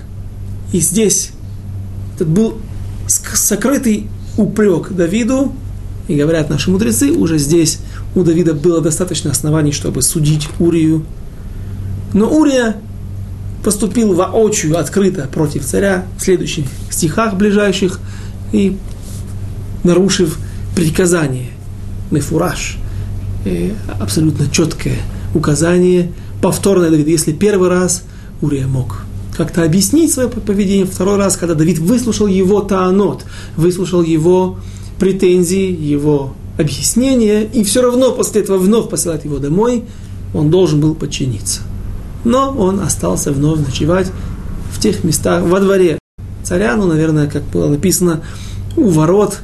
[0.73, 1.31] И здесь
[2.17, 2.59] этот был
[3.07, 5.53] сокрытый упрек Давиду,
[6.09, 7.79] и говорят наши мудрецы, уже здесь
[8.17, 11.07] у Давида было достаточно оснований, чтобы судить Урию.
[12.15, 12.77] Но Урия
[13.63, 18.01] поступил воочию, открыто против царя в следующих стихах ближайших.
[18.53, 18.79] И
[19.85, 20.39] нарушив
[20.75, 21.51] приказание.
[22.11, 22.79] Мефураж.
[23.45, 24.97] Э, абсолютно четкое
[25.35, 27.09] указание, повторное Давид.
[27.09, 28.03] Если первый раз
[28.41, 29.03] Урия мог
[29.37, 33.25] как-то объяснить свое поведение, второй раз, когда Давид выслушал его таанот,
[33.57, 34.59] выслушал его
[34.99, 39.85] претензии, его объяснения, и все равно после этого вновь посылать его домой,
[40.33, 41.63] он должен был подчиниться.
[42.25, 44.11] Но он остался вновь ночевать
[44.73, 45.99] в тех местах, во дворе
[46.43, 48.23] царя, ну, наверное, как было написано,
[48.77, 49.41] у ворот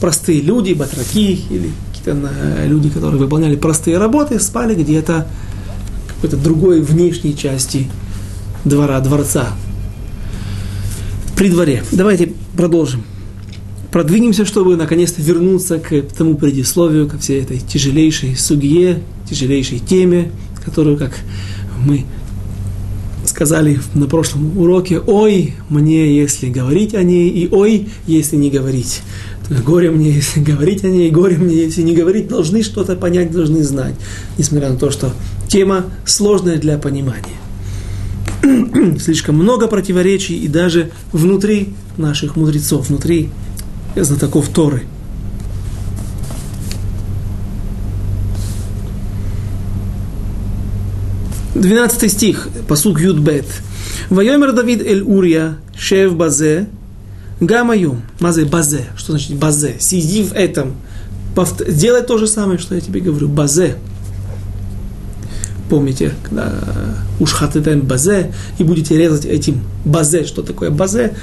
[0.00, 5.26] простые люди, батраки или какие-то э, люди, которые выполняли простые работы, спали где-то
[6.08, 7.90] какой-то другой внешней части
[8.64, 9.48] двора, дворца,
[11.36, 11.82] при дворе.
[11.92, 13.02] Давайте продолжим.
[13.90, 20.32] Продвинемся, чтобы наконец-то вернуться к тому предисловию, ко всей этой тяжелейшей сугье, тяжелейшей теме,
[20.64, 21.12] которую, как
[21.84, 22.04] мы
[23.28, 29.02] сказали на прошлом уроке, ой, мне, если говорить о ней, и ой, если не говорить.
[29.64, 33.62] Горе мне, если говорить о ней, горе мне, если не говорить, должны что-то понять, должны
[33.62, 33.94] знать.
[34.38, 35.12] Несмотря на то, что
[35.48, 37.38] тема сложная для понимания.
[39.00, 43.30] Слишком много противоречий и даже внутри наших мудрецов, внутри
[43.96, 44.84] знатоков Торы–
[51.54, 53.46] 12 стих, посук Юдбет.
[54.10, 56.66] Вайомер Давид эль Урия, шев базе,
[57.40, 58.86] гамаю, мазе базе.
[58.96, 59.76] Что значит базе?
[59.78, 60.74] Сиди в этом.
[61.36, 61.62] Повт...
[61.72, 63.28] Делай то же самое, что я тебе говорю.
[63.28, 63.76] Базе.
[65.70, 66.52] Помните, когда
[67.20, 70.24] ушхатетен базе, и будете резать этим базе.
[70.24, 71.16] Что такое базе?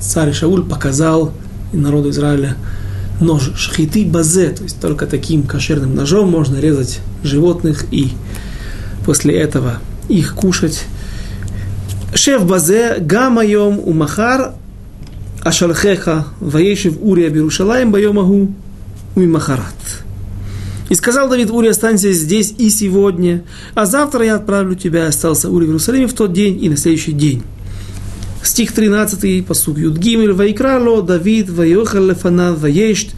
[0.00, 1.32] Царь Шауль показал
[1.72, 2.56] народу Израиля
[3.20, 8.12] нож шхиты базе, то есть только таким кошерным ножом можно резать животных и
[9.04, 10.84] после этого их кушать.
[12.14, 14.54] Шеф базе гамайом у махар
[15.44, 18.54] ашалхеха ваешев урия берушалаем байомагу
[19.26, 19.74] махарат.
[20.88, 25.64] И сказал Давид Ури, останься здесь и сегодня, а завтра я отправлю тебя, остался Ури
[25.64, 27.42] в Иерусалиме в тот день и на следующий день.
[28.42, 33.10] Стих 13, посук Юд Гимель, Ваикрало Давид, Ваиохал Лефанав, Ваешт,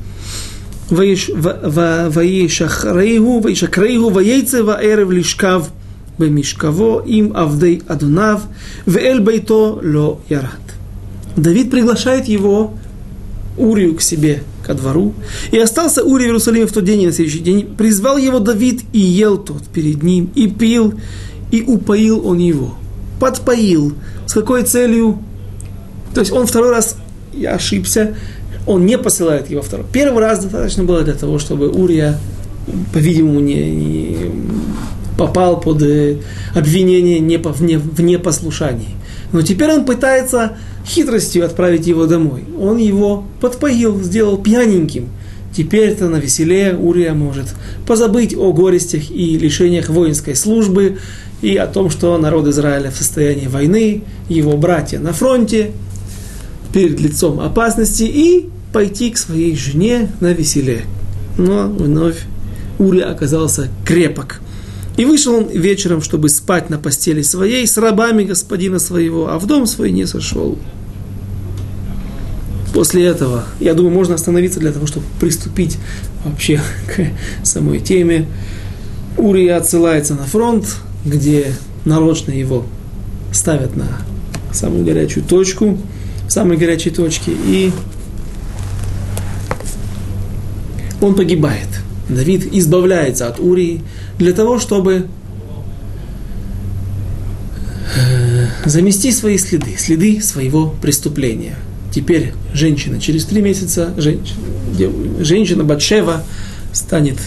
[0.91, 5.71] Ваешахрейгу, Ваешакрейгу, Ваейце, Ваэрев Лишкав,
[6.19, 8.43] бемишкаво им авдей адунав,
[8.87, 10.61] эль бейто ло ярат.
[11.37, 12.75] Давид приглашает его,
[13.57, 15.15] Урию, к себе, ко двору.
[15.53, 17.75] И остался Урия в Иерусалиме в тот день и на следующий день.
[17.77, 20.95] Призвал его Давид и ел тот перед ним, и пил,
[21.51, 22.75] и упоил он его.
[23.19, 23.93] Подпоил.
[24.27, 25.19] С какой целью?
[26.15, 26.97] То есть он второй раз,
[27.35, 28.17] я ошибся,
[28.67, 29.87] он не посылает его второй.
[29.93, 32.19] Первый раз достаточно было для того, чтобы Урия,
[32.93, 34.17] по-видимому, не, не
[35.17, 36.17] попал под э,
[36.55, 38.97] обвинение в непослушании.
[39.33, 42.45] Но теперь он пытается хитростью отправить его домой.
[42.59, 45.09] Он его подпоил, сделал пьяненьким.
[45.57, 47.47] Теперь-то на веселе Урия может
[47.87, 50.99] позабыть о горестях и лишениях воинской службы
[51.43, 55.73] и о том, что народ Израиля в состоянии войны, его братья на фронте,
[56.73, 60.83] перед лицом опасности и пойти к своей жене на веселе.
[61.37, 62.19] Но вновь
[62.79, 64.41] Урия оказался крепок.
[64.97, 69.47] И вышел он вечером, чтобы спать на постели своей с рабами господина своего, а в
[69.47, 70.59] дом свой не сошел.
[72.75, 75.79] После этого, я думаю, можно остановиться для того, чтобы приступить
[76.25, 77.07] вообще к
[77.45, 78.27] самой теме.
[79.17, 80.67] Урия отсылается на фронт,
[81.05, 81.53] где
[81.85, 82.65] нарочно его
[83.33, 83.89] ставят на
[84.53, 85.79] самую горячую точку,
[86.31, 87.73] в самой горячей точке, и
[91.01, 91.67] он погибает.
[92.09, 93.83] Давид избавляется от Урии,
[94.17, 95.09] для того, чтобы
[97.97, 101.57] э, замести свои следы, следы своего преступления.
[101.93, 104.39] Теперь женщина через три месяца, женщина,
[105.19, 106.23] женщина Батшева
[106.73, 107.19] станет,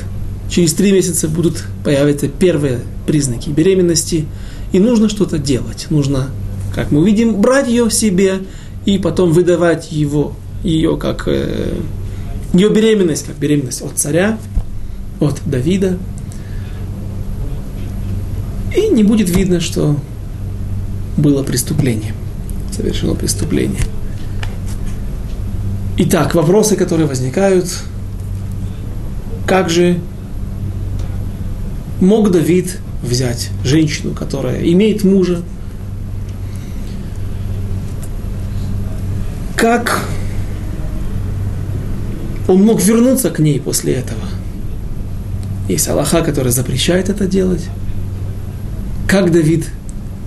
[0.50, 4.28] через три месяца будут появиться первые признаки беременности,
[4.72, 5.88] и нужно что-то делать.
[5.89, 6.30] Нужно,
[6.74, 8.39] как мы видим, брать ее себе
[8.86, 10.34] и потом выдавать его,
[10.64, 11.74] ее как э,
[12.53, 14.38] ее беременность, как беременность от царя,
[15.20, 15.97] от Давида,
[18.76, 19.95] и не будет видно, что
[21.18, 22.14] было преступление,
[22.72, 23.82] совершено преступление.
[25.97, 27.68] Итак, вопросы, которые возникают,
[29.45, 29.99] как же
[32.01, 35.43] мог Давид взять женщину, которая имеет мужа,
[39.64, 40.01] как
[42.49, 44.20] он мог вернуться к ней после этого.
[45.70, 47.64] Есть Аллаха, который запрещает это делать
[49.07, 49.70] как Давид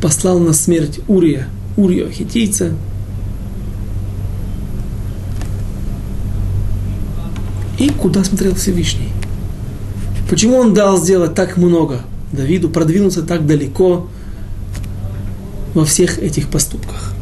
[0.00, 2.72] послал на смерть Урия, Урию Хитийца.
[7.78, 9.10] И куда смотрел Всевышний?
[10.30, 12.00] Почему он дал сделать так много
[12.32, 14.08] Давиду, продвинуться так далеко
[15.74, 17.15] во всех этих поступках?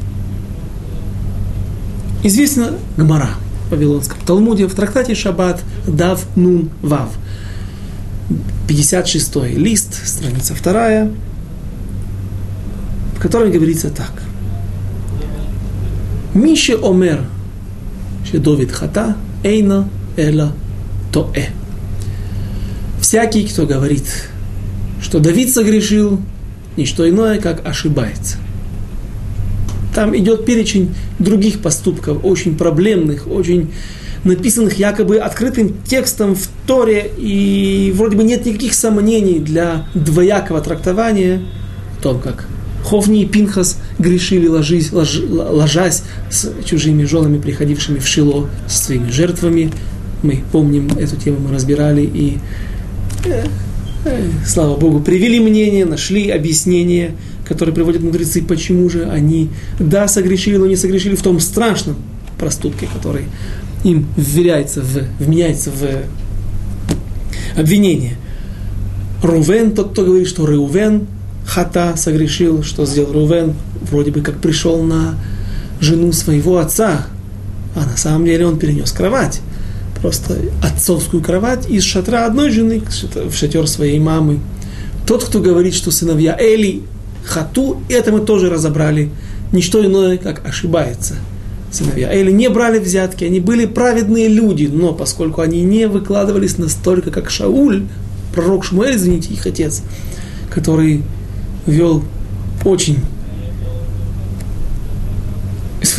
[2.24, 3.28] Известно Гмара
[3.68, 7.10] в Вавилонском Талмуде в трактате Шаббат Дав Нун Вав.
[8.66, 11.08] 56 лист, страница 2,
[13.14, 14.22] в которой говорится так.
[16.32, 17.20] Мише Омер,
[18.30, 20.54] Шедовид Хата, Эйна Эла
[21.12, 21.48] Тоэ.
[23.02, 24.30] Всякий, кто говорит,
[25.02, 26.18] что Давид согрешил,
[26.78, 28.38] не что иное, как ошибается.
[29.94, 33.70] Там идет перечень других поступков, очень проблемных, очень
[34.24, 41.42] написанных якобы открытым текстом в Торе, и вроде бы нет никаких сомнений для двоякого трактования
[41.98, 42.46] о том, как
[42.84, 49.10] Ховни и Пинхас грешили, ложись, лож, ложась с чужими женами, приходившими в Шило, со своими
[49.10, 49.70] жертвами.
[50.22, 52.38] Мы помним эту тему, мы разбирали, и,
[53.24, 53.44] э,
[54.04, 57.12] э, слава Богу, привели мнение, нашли объяснение,
[57.46, 61.96] которое приводят мудрецы, почему же они, да, согрешили, но не согрешили в том страшном
[62.38, 63.26] проступке, который
[63.84, 68.16] им вверяется в, вменяется в обвинение.
[69.22, 71.06] Рувен, тот, кто говорит, что Реувен
[71.46, 75.14] хата согрешил, что сделал Рувен, вроде бы как пришел на
[75.80, 77.06] жену своего отца,
[77.74, 79.40] а на самом деле он перенес кровать,
[80.00, 82.82] просто отцовскую кровать из шатра одной жены
[83.14, 84.40] в шатер своей мамы.
[85.06, 86.82] Тот, кто говорит, что сыновья Эли
[87.24, 89.10] хату, это мы тоже разобрали,
[89.52, 91.14] ничто иное, как ошибается–
[91.74, 97.10] сыновья Эли не брали взятки, они были праведные люди, но поскольку они не выкладывались настолько,
[97.10, 97.84] как Шауль,
[98.32, 99.82] пророк Шмуэль, извините, их отец,
[100.50, 101.02] который
[101.66, 102.04] вел
[102.64, 102.98] очень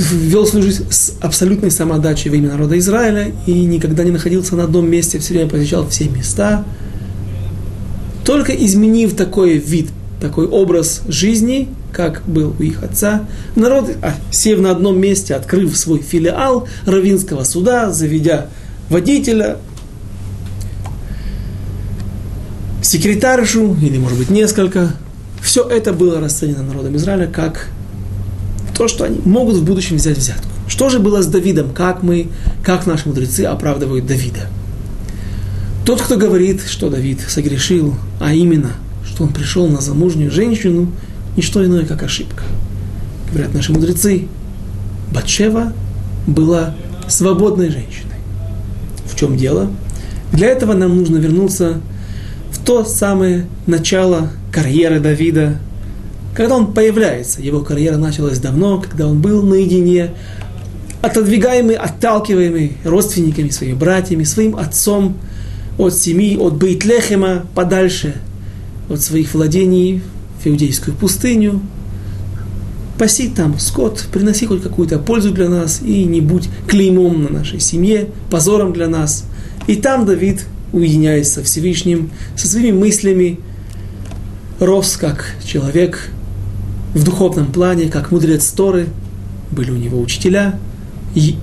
[0.10, 4.64] вел свою жизнь с абсолютной самоотдачей во имя народа Израиля и никогда не находился на
[4.64, 6.66] одном месте, все время посещал все места.
[8.26, 9.90] Только изменив такой вид,
[10.26, 13.26] такой образ жизни, как был у их отца.
[13.56, 18.48] Народ, а, сев на одном месте, открыв свой филиал Равинского суда, заведя
[18.90, 19.58] водителя,
[22.82, 24.94] секретаршу, или, может быть, несколько,
[25.44, 27.68] все это было расценено народом Израиля как
[28.76, 30.50] то, что они могут в будущем взять взятку.
[30.68, 31.70] Что же было с Давидом?
[31.72, 32.30] Как мы,
[32.64, 34.48] как наши мудрецы оправдывают Давида?
[35.86, 38.72] Тот, кто говорит, что Давид согрешил, а именно,
[39.16, 40.92] что он пришел на замужнюю женщину–
[41.36, 42.44] не что иное, как ошибка.
[43.32, 44.28] Говорят наши мудрецы,
[45.14, 45.74] Батшева
[46.28, 46.76] была
[47.08, 48.16] свободной женщиной.
[49.06, 49.70] В чем дело?
[50.32, 51.82] Для этого нам нужно вернуться
[52.52, 55.60] в то самое начало карьеры Давида,
[56.34, 57.42] когда он появляется.
[57.42, 60.12] Его карьера началась давно, когда он был наедине,
[61.02, 65.18] отодвигаемый, отталкиваемый родственниками, своими братьями, своим отцом
[65.78, 68.16] от семьи, от Бейтлехема подальше
[68.90, 70.02] от своих владений
[70.42, 71.62] в иудейскую пустыню,
[72.98, 77.60] паси там скот, приноси хоть какую-то пользу для нас и не будь клеймом на нашей
[77.60, 79.26] семье, позором для нас.
[79.68, 83.40] И там Давид, уединяясь со Всевышним, со своими мыслями,
[84.60, 86.10] рос как человек
[86.94, 88.88] в духовном плане, как мудрец Торы,
[89.52, 90.58] были у него учителя,
[91.14, 91.36] и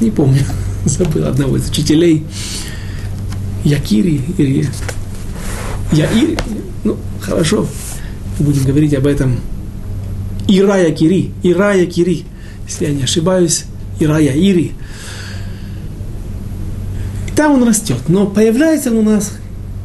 [0.00, 0.40] не помню,
[0.84, 2.24] забыл одного из учителей,
[3.64, 4.68] Якири или
[5.92, 6.38] Яири.
[6.84, 7.66] Ну, хорошо,
[8.38, 9.38] будем говорить об этом.
[10.48, 12.24] Ира Якири, Ира Якири,
[12.66, 13.64] если я не ошибаюсь,
[14.00, 14.72] Ира Яири.
[17.28, 19.32] И там он растет, но появляется он у нас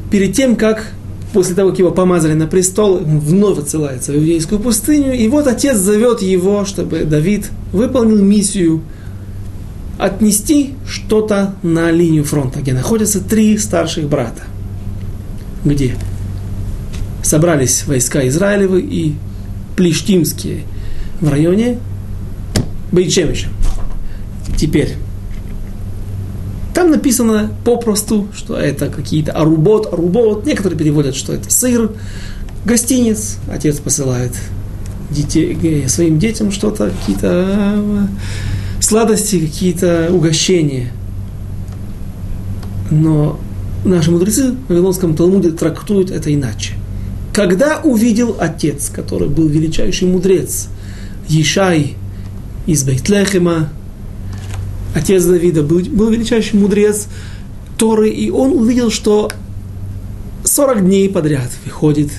[0.10, 0.92] перед тем, как
[1.34, 5.78] после того, как его помазали на престол, вновь отсылается в иудейскую пустыню, и вот отец
[5.78, 8.82] зовет его, чтобы Давид выполнил миссию–
[9.98, 14.44] отнести что-то на линию фронта, где находятся три старших брата,
[15.66, 15.96] где
[17.24, 19.16] собрались войска Израилевы и
[19.76, 20.64] плештимские
[21.20, 21.80] в районе
[22.92, 23.50] Бейчемича.
[24.56, 24.96] Теперь,
[26.74, 31.92] там написано попросту, что это какие-то арубот, арубот, некоторые переводят, что это сыр,
[32.66, 34.32] гостиниц, отец посылает
[35.10, 38.08] детей, э, своим детям что-то, какие-то
[38.80, 40.92] сладости, какие-то угощения.
[42.90, 43.40] Но
[43.84, 46.74] наши мудрецы в Вавилонском Талмуде трактуют это иначе.
[47.34, 50.70] Когда увидел отец, который был величайший мудрец,
[51.28, 51.96] Ешай
[52.66, 53.70] из Бейтлехема,
[54.96, 57.08] отец Давида был, был величайший мудрец
[57.78, 59.30] Торы, и он увидел, что
[60.44, 62.10] 40 дней подряд выходит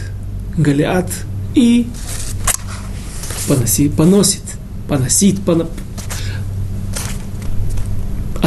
[0.56, 1.11] Голиат
[1.54, 1.88] и
[3.48, 4.42] поносит, поносит,
[4.88, 5.40] поносит,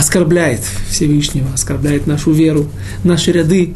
[0.02, 2.66] оскорбляет Всевышнего, оскорбляет нашу веру,
[3.04, 3.76] наши ряды,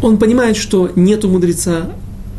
[0.00, 1.90] он понимает, что нету мудреца,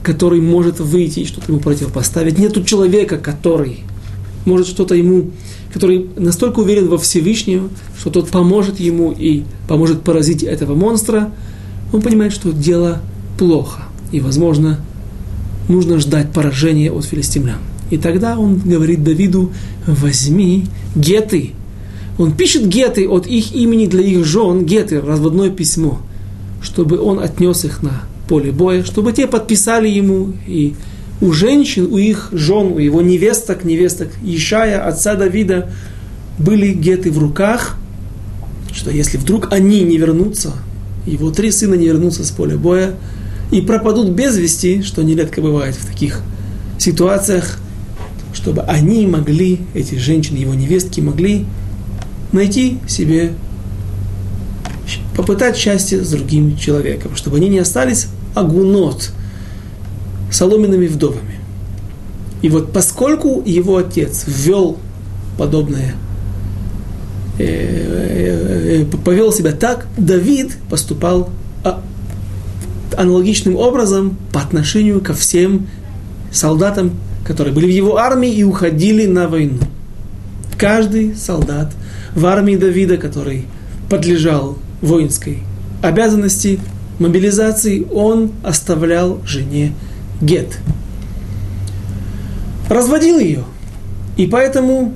[0.01, 2.39] который может выйти и что-то ему противопоставить.
[2.39, 3.81] Нету человека, который
[4.45, 5.31] может что-то ему,
[5.71, 7.69] который настолько уверен во Всевышнем,
[7.99, 11.31] что тот поможет ему и поможет поразить этого монстра.
[11.93, 13.03] Он понимает, что дело
[13.37, 13.83] плохо.
[14.11, 14.79] И, возможно,
[15.69, 17.59] нужно ждать поражения от филистимлян.
[17.91, 19.51] И тогда он говорит Давиду,
[19.85, 20.65] возьми
[20.95, 21.53] геты.
[22.17, 25.99] Он пишет геты от их имени для их жен, геты, разводное письмо,
[26.61, 30.75] чтобы он отнес их на поле боя, чтобы те подписали ему и
[31.21, 35.69] у женщин, у их жен, у его невесток, невесток Ишая, отца Давида,
[36.37, 37.77] были геты в руках,
[38.73, 40.53] что если вдруг они не вернутся,
[41.05, 42.95] его три сына не вернутся с поля боя
[43.51, 46.21] и пропадут без вести, что нередко бывает в таких
[46.77, 47.57] ситуациях,
[48.33, 51.45] чтобы они могли, эти женщины, его невестки, могли
[52.35, 53.33] найти себе,
[55.15, 59.11] попытать счастье с другим человеком, чтобы они не остались агунот,
[60.31, 61.39] соломенными вдовами.
[62.41, 64.77] И вот поскольку его отец ввел
[65.37, 65.95] подобное,
[67.39, 71.29] э, э, э, повел себя так, Давид поступал
[71.63, 71.81] а,
[72.95, 75.67] аналогичным образом по отношению ко всем
[76.31, 76.91] солдатам,
[77.25, 79.59] которые были в его армии и уходили на войну.
[80.57, 81.73] Каждый солдат
[82.15, 83.45] в армии Давида, который
[83.89, 85.43] подлежал воинской
[85.81, 86.59] обязанности,
[86.97, 89.73] мобилизации, он оставлял жене
[90.21, 90.57] гет.
[92.69, 93.43] Разводил ее.
[94.17, 94.93] И поэтому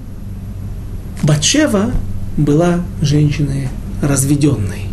[1.22, 1.92] Батшева
[2.38, 3.68] была женщиной
[4.02, 4.88] разведенной.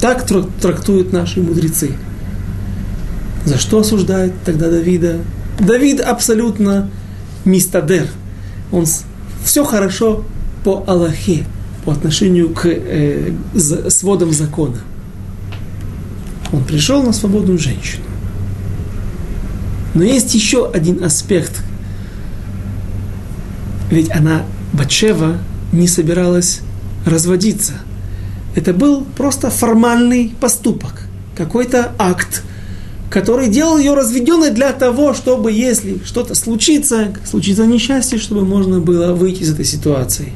[0.00, 1.92] Так трактуют наши мудрецы.
[3.44, 5.16] За что осуждают тогда Давида?
[5.58, 6.90] Давид абсолютно
[7.44, 8.06] мистадер.
[8.70, 8.84] Он
[9.44, 10.24] все хорошо
[10.64, 11.44] по Аллахе,
[11.84, 13.32] по отношению к э,
[13.88, 14.78] сводам закона.
[16.52, 18.04] Он пришел на свободную женщину.
[19.94, 21.62] Но есть еще один аспект.
[23.90, 24.42] Ведь она,
[24.72, 25.38] Батшева,
[25.72, 26.60] не собиралась
[27.04, 27.74] разводиться.
[28.54, 31.02] Это был просто формальный поступок,
[31.36, 32.42] какой-то акт,
[33.10, 39.12] который делал ее разведенной для того, чтобы, если что-то случится, случится несчастье, чтобы можно было
[39.12, 40.32] выйти из этой ситуации.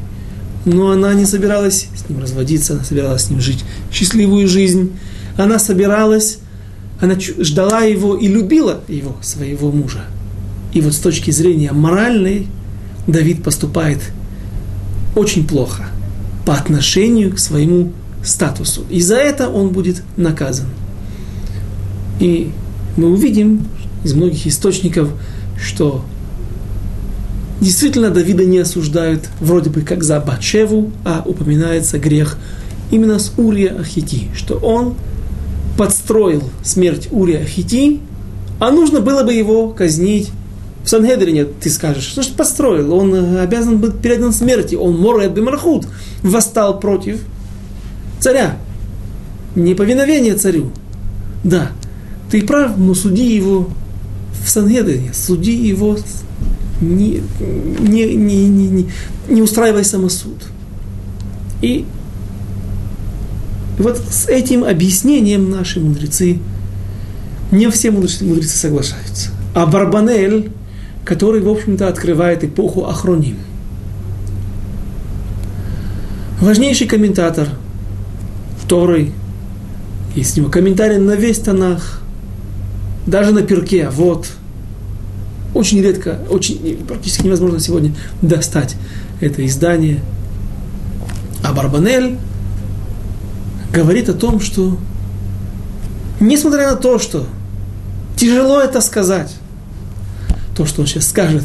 [0.65, 4.93] Но она не собиралась с ним разводиться, она собиралась с ним жить счастливую жизнь.
[5.37, 6.39] Она собиралась
[7.01, 10.05] она ждала его и любила его, своего мужа.
[10.73, 12.47] И вот с точки зрения моральной
[13.07, 13.99] Давид поступает
[15.15, 15.87] очень плохо
[16.47, 17.93] по отношению к своему
[18.25, 18.85] статусу.
[18.91, 20.67] И за это он будет наказан.
[22.21, 22.53] И
[22.97, 23.67] мы увидим
[24.03, 25.11] из многих источников,
[25.61, 26.05] что
[27.61, 32.39] действительно Давида не осуждают вроде бы как за Бачеву, а упоминается грех
[32.91, 34.95] именно с Урия Ахити, что он
[35.77, 38.01] подстроил смерть Урия Хити,
[38.61, 40.31] а нужно было бы его казнить
[40.85, 42.93] в Сангедрине, ты скажешь, что же подстроил?
[42.93, 45.87] Он э, обязан был передан смерти, он Морет Бемархут
[46.23, 47.21] восстал против
[48.21, 48.59] царя.
[49.55, 50.71] Неповиновение царю.
[51.43, 51.71] Да,
[52.31, 53.71] ты прав, но суди его
[54.45, 55.97] в Сангедрине, суди его,
[56.85, 57.23] не,
[57.81, 58.87] не, не, не, не,
[59.29, 60.43] не устраивай самосуд.
[61.63, 61.87] И
[63.79, 66.39] вот с этим объяснением наши мудрецы,
[67.51, 69.31] не все мудрецы, мудрецы соглашаются.
[69.55, 70.51] А Барбанель,
[71.05, 73.37] который, в общем-то, открывает эпоху Ахроним.
[76.41, 77.49] Важнейший комментатор
[78.69, 79.13] Торы,
[80.15, 82.01] есть у него комментарий на весь Танах,
[83.07, 84.29] даже на перке, вот.
[85.55, 88.75] Очень редко, очень, практически невозможно сегодня достать
[89.21, 90.01] это издание.
[91.45, 92.19] А Барбанель
[93.73, 94.77] говорит о том, что
[96.19, 97.27] несмотря на то, что
[98.17, 99.33] тяжело это сказать,
[100.57, 101.45] то, что он сейчас скажет,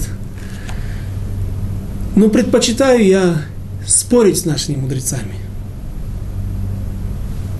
[2.15, 3.41] но предпочитаю я
[3.85, 5.35] спорить с нашими мудрецами.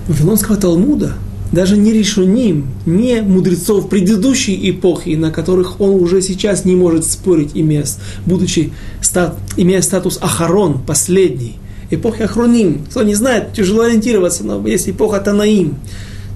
[0.08, 1.14] Вавилонского Талмуда,
[1.52, 7.50] даже не решеним, не мудрецов предыдущей эпохи, на которых он уже сейчас не может спорить,
[7.54, 7.84] имея,
[8.26, 11.56] будучи, стат, имея статус Ахарон, последний–
[11.90, 12.84] эпохи Ахроним.
[12.88, 15.76] Кто не знает, тяжело ориентироваться, но есть эпоха Танаим,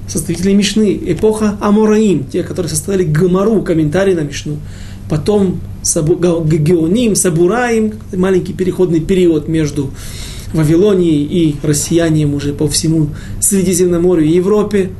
[0.08, 4.58] составители Мишны, эпоха Амураим, те, которые составили Гамару, комментарий на Мишну.
[5.08, 9.90] Потом Сабу, Геоним, Сабураим, маленький переходный период между
[10.54, 13.08] Вавилонией и россиянием уже по всему
[13.40, 14.90] Средиземноморью и Европе.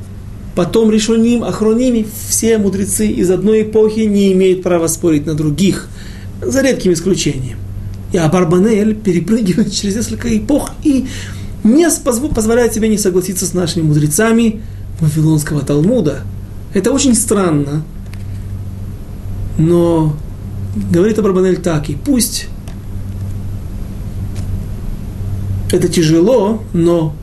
[0.57, 5.89] Потом Решоним, Ахроними, все мудрецы из одной эпохи не имеют права спорить на других,
[6.43, 7.59] за редким исключением.
[8.13, 11.07] И Абарбанель перепрыгивает через несколько эпох и
[11.63, 11.89] не
[12.35, 14.61] позволяет себе не согласиться с нашими мудрецами
[15.01, 16.23] Вавилонского Талмуда.
[16.75, 17.85] Это очень странно,
[19.57, 20.17] но
[20.93, 22.49] говорит Абарбанель так, и пусть
[25.75, 27.15] это тяжело, но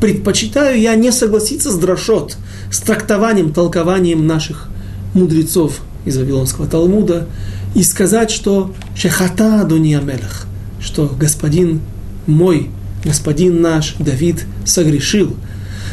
[0.00, 2.36] предпочитаю я не согласиться с Драшот,
[2.70, 4.68] с трактованием, толкованием наших
[5.14, 7.28] мудрецов из Вавилонского Талмуда
[7.74, 10.46] и сказать, что Шехата Дуния Мелех,
[10.80, 11.80] что господин
[12.26, 12.70] мой,
[13.04, 15.36] господин наш Давид согрешил.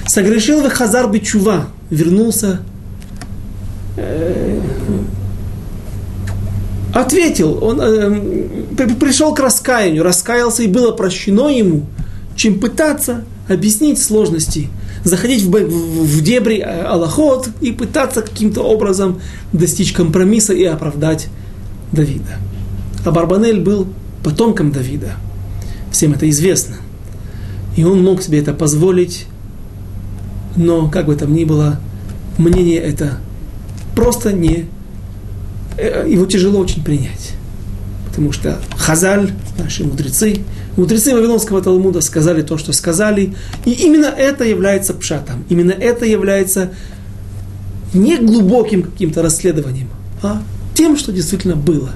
[0.08, 2.62] Согрешил в Хазар Бичува, вернулся,
[3.96, 4.51] э,
[6.94, 11.86] ответил, он э, пришел к раскаянию, раскаялся и было прощено ему,
[12.36, 14.70] чем пытаться объяснить сложности,
[15.04, 19.22] заходить в, в, в дебри э, Аллахот и пытаться каким-то образом
[19.54, 21.28] достичь компромисса и оправдать
[21.92, 22.38] Давида.
[23.06, 23.88] А Барбанель был
[24.24, 25.14] потомком Давида.
[25.92, 26.76] Всем это известно.
[27.76, 29.26] И он мог себе это позволить,
[30.56, 31.80] но, как бы там ни было,
[32.38, 33.18] мнение это
[33.96, 34.68] просто не...
[35.82, 37.32] Э, его тяжело очень принять.
[38.08, 40.42] Потому что Хазаль, наши мудрецы,
[40.78, 43.34] мудрецы Вавилонского Талмуда сказали то, что сказали,
[43.66, 46.72] и именно это является пшатом, именно это является
[47.96, 49.90] не глубоким каким-то расследованием,
[50.22, 50.44] а
[50.76, 51.90] тем, что действительно было.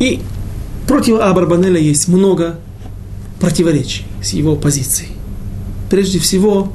[0.00, 0.20] И
[0.88, 2.58] против Абарбанеля есть много
[3.38, 5.12] противоречий с его позицией.
[5.90, 6.72] Прежде всего,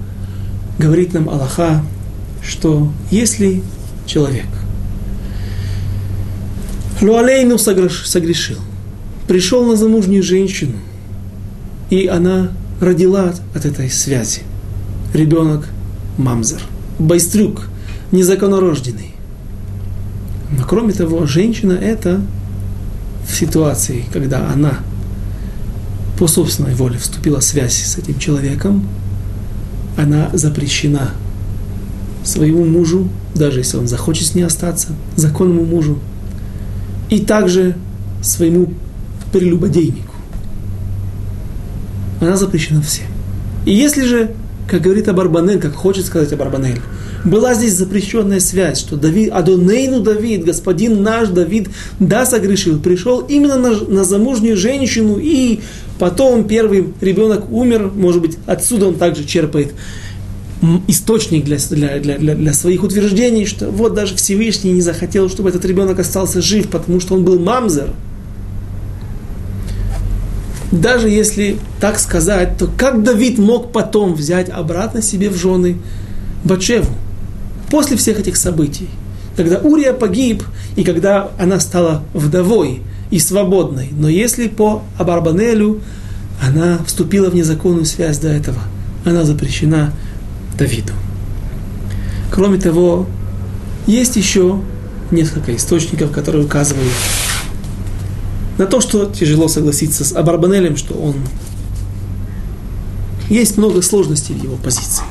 [0.80, 1.84] говорит нам Аллаха,
[2.42, 3.64] что если
[4.06, 4.46] человек
[7.02, 8.60] Луалейну согрешил,
[9.28, 10.78] пришел на замужнюю женщину,
[11.90, 14.42] и она родила от этой связи.
[15.14, 15.68] Ребенок
[16.18, 16.62] мамзер,
[16.98, 17.68] байстрюк,
[18.12, 19.14] незаконнорожденный.
[20.58, 22.22] Но кроме того, женщина это
[23.28, 24.80] в ситуации, когда она
[26.18, 28.88] по собственной воле вступила в связь с этим человеком,
[29.98, 31.12] она запрещена
[32.26, 36.00] своему мужу, даже если он захочет с ней остаться, законному мужу,
[37.10, 37.76] и также
[38.22, 38.74] своему
[39.32, 40.16] прелюбодейнику.
[42.20, 43.08] Она запрещена всем.
[43.66, 44.32] И если же,
[44.70, 46.82] как говорит Абарбанель, как хочет сказать Абарбанель,
[47.26, 51.70] была здесь запрещенная связь, что Давид, Адонейну Давид, господин наш Давид,
[52.00, 55.62] да, согрешил, пришел именно на, на замужнюю женщину, и
[55.98, 59.74] потом первый ребенок умер, может быть, отсюда он также черпает
[60.88, 65.66] источник для, для, для, для своих утверждений, что вот даже Всевышний не захотел, чтобы этот
[65.66, 67.90] ребенок остался жив, потому что он был мамзер.
[70.72, 75.78] Даже если так сказать, то как Давид мог потом взять обратно себе в жены
[76.44, 76.92] Бачеву?
[77.70, 78.90] После всех этих событий,
[79.36, 80.44] когда Урия погиб,
[80.76, 85.82] и когда она стала вдовой и свободной, но если по Абарбанелю
[86.42, 88.60] она вступила в незаконную связь до этого,
[89.06, 89.94] она запрещена
[90.58, 90.94] Давиду.
[92.32, 93.08] Кроме того,
[93.88, 94.60] есть еще
[95.12, 96.92] несколько источников, которые указывают
[98.58, 101.16] на то, что тяжело согласиться с Абарбанелем, что он...
[103.30, 105.04] Есть много сложностей в его позиции.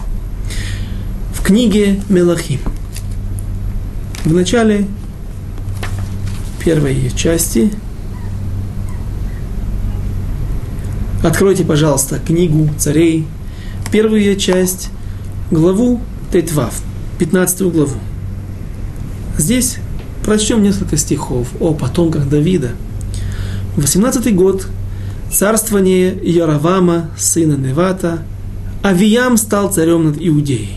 [1.34, 2.60] В книге Мелахим,
[4.24, 4.86] в начале
[6.64, 7.70] первой части,
[11.22, 13.26] откройте, пожалуйста, книгу царей,
[13.90, 14.90] первую часть,
[15.50, 16.00] главу
[16.32, 16.80] Тетвав,
[17.18, 17.98] 15 главу.
[19.38, 19.76] Здесь
[20.24, 22.70] прочтем несколько стихов о потомках Давида.
[23.76, 24.66] 18 год
[25.30, 28.22] царствование Яровама, сына Невата,
[28.82, 30.76] Авиям стал царем над Иудеей.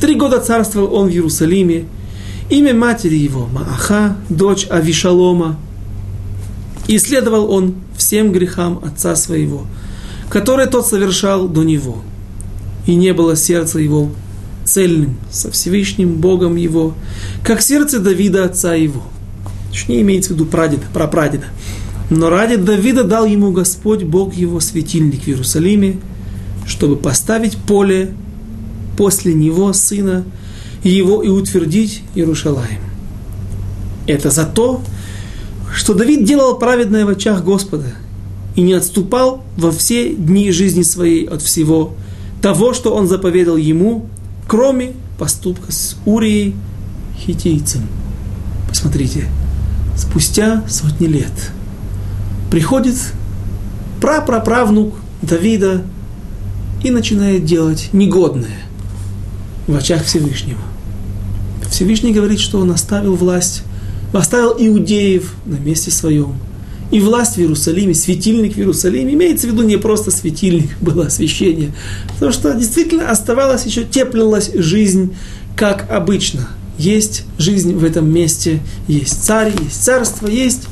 [0.00, 1.86] Три года царствовал он в Иерусалиме.
[2.48, 5.56] Имя матери его Мааха, дочь Авишалома.
[6.88, 9.66] И исследовал он всем грехам отца своего,
[10.28, 12.02] которые тот совершал до него–
[12.90, 14.10] и не было сердце его
[14.64, 16.94] цельным со Всевышним Богом его,
[17.44, 19.04] как сердце Давида, отца его.
[19.70, 21.44] Точнее, имеется в виду прадеда, прапрадеда.
[22.10, 26.00] Но ради Давида дал ему Господь, Бог его, светильник в Иерусалиме,
[26.66, 28.12] чтобы поставить поле
[28.96, 30.24] после него, сына
[30.82, 32.80] его, и утвердить Иерушалаем.
[34.08, 34.82] Это за то,
[35.72, 37.92] что Давид делал праведное в очах Господа
[38.56, 41.94] и не отступал во все дни жизни своей от всего
[42.42, 44.06] того, что он заповедал ему,
[44.46, 46.54] кроме поступка с Урией
[47.18, 47.82] хитийцем.
[48.68, 49.26] Посмотрите,
[49.96, 51.52] спустя сотни лет
[52.50, 52.96] приходит
[54.00, 55.82] прапраправнук Давида
[56.82, 58.58] и начинает делать негодное
[59.66, 60.60] в очах Всевышнего.
[61.70, 63.62] Всевышний говорит, что он оставил власть
[64.18, 66.34] оставил иудеев на месте своем.
[66.90, 71.72] И власть в Иерусалиме, светильник в Иерусалиме, имеется в виду не просто светильник, было освещение,
[72.14, 75.14] потому что действительно оставалась еще, теплилась жизнь,
[75.56, 76.48] как обычно.
[76.78, 80.66] Есть жизнь в этом месте, есть царь, есть царство, есть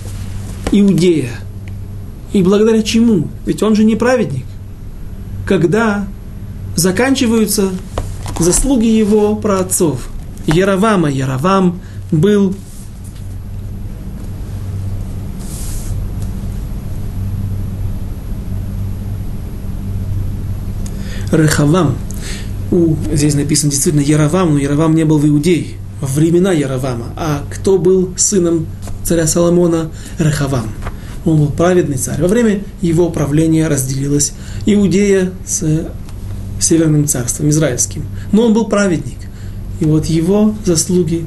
[0.73, 1.31] Иудея.
[2.33, 3.29] И благодаря чему?
[3.47, 4.45] Ведь он же не праведник.
[5.47, 6.07] Когда
[6.77, 7.71] заканчиваются
[8.39, 10.09] заслуги его праотцов.
[10.47, 12.55] Яровама, Яровам был
[21.33, 21.97] Рехавам.
[22.71, 25.75] У, здесь написано действительно Яровам, но Яровам не был в Иудее.
[26.01, 27.07] Во времена Яровама.
[27.17, 28.67] А кто был сыном
[29.05, 29.91] царя Соломона?
[30.19, 30.69] Рехавам.
[31.25, 32.21] Он был праведный царь.
[32.21, 34.33] Во время его правления разделилась
[34.67, 35.87] Иудея с
[36.61, 38.05] Северным царством, израильским.
[38.33, 39.19] Но он был праведник.
[39.81, 41.25] И вот его заслуги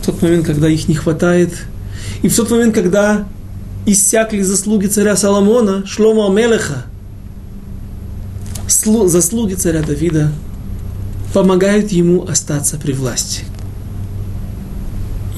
[0.00, 1.52] в тот момент, когда их не хватает,
[2.22, 3.26] и в тот момент, когда
[3.86, 6.86] иссякли заслуги царя Соломона, Шлома Амелеха,
[8.68, 10.32] заслуги царя Давида
[11.32, 13.44] помогают ему остаться при власти.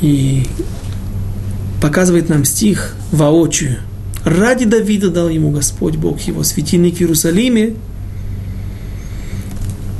[0.00, 0.44] И
[1.82, 3.78] показывает нам стих воочию.
[4.24, 7.74] Ради Давида дал ему Господь Бог его светильник в Иерусалиме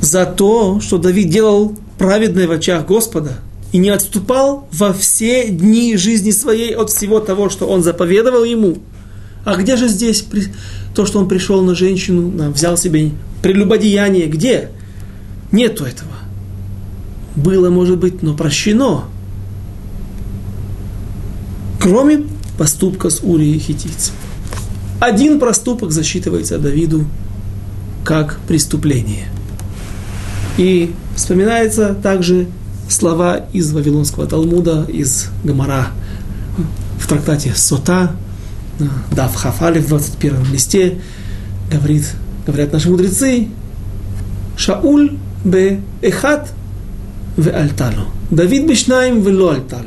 [0.01, 3.39] за то, что Давид делал праведное в очах Господа
[3.71, 8.77] и не отступал во все дни жизни своей от всего того, что он заповедовал ему.
[9.45, 10.25] А где же здесь
[10.93, 13.11] то, что он пришел на женщину, взял себе
[13.41, 14.69] прелюбодеяние, где?
[15.51, 16.11] Нету этого.
[17.35, 19.05] Было, может быть, но прощено.
[21.79, 22.25] Кроме
[22.57, 24.13] поступка с Урией Хитийцем.
[24.99, 27.05] Один проступок засчитывается Давиду
[28.03, 29.29] как преступление.
[30.57, 32.47] И вспоминается также
[32.89, 35.87] слова из Вавилонского Талмуда, из Гамара
[36.99, 38.11] в трактате Сота,
[39.11, 40.99] Дав Хафали в 21 листе,
[41.71, 42.05] говорит
[42.45, 43.47] говорят наши мудрецы,
[44.57, 46.49] Шауль бе эхат
[47.37, 48.07] в альталу.
[48.31, 49.83] Давид бешнаем вело альталу.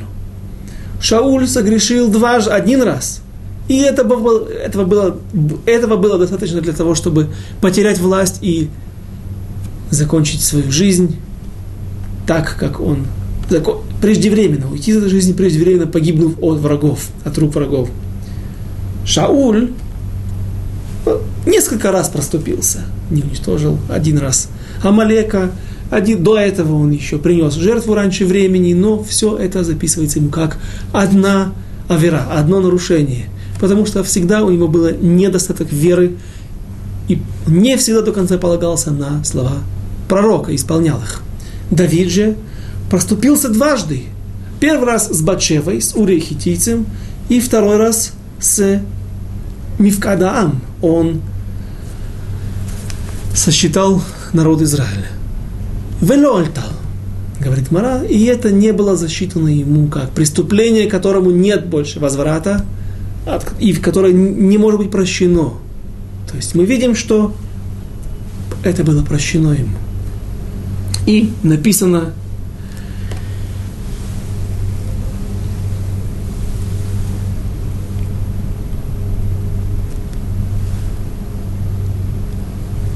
[1.01, 3.21] Шауль согрешил дважды, один раз.
[3.69, 5.19] И это было, этого, было,
[5.67, 7.29] этого было достаточно для того, чтобы
[7.61, 8.71] потерять власть и
[9.91, 11.17] закончить свою жизнь
[12.27, 13.07] так, как он
[14.01, 17.91] преждевременно, уйти из этой жизни преждевременно, погибнув от врагов, от рук врагов.
[19.05, 19.71] Шауль
[21.47, 22.81] несколько раз проступился,
[23.11, 24.49] не уничтожил один раз
[24.83, 25.51] Амалека,
[25.91, 30.59] один, до этого он еще принес жертву раньше времени, но все это записывается ему как
[30.93, 31.53] одна
[31.89, 33.27] авера, одно нарушение.
[33.61, 36.17] Потому что всегда у него было недостаток веры,
[37.09, 39.59] и не всегда до конца полагался на слова
[40.09, 41.23] пророка, исполнял их.
[41.71, 42.37] Давид же
[42.91, 44.05] проступился дважды.
[44.61, 46.87] Первый раз с Батшевой, с Урией Хитийцем,
[47.29, 48.13] и второй раз
[48.43, 48.83] с
[49.79, 50.61] Мивкадаам.
[50.83, 51.23] Он
[53.35, 55.07] сосчитал народ Израиля.
[56.01, 56.71] Велольтал,
[57.41, 62.65] говорит Мара, и это не было засчитано ему как преступление, которому нет больше возврата,
[63.61, 65.55] и в которое не может быть прощено.
[66.29, 67.35] То есть мы видим, что
[68.65, 69.77] это было прощено ему.
[71.07, 72.13] И написано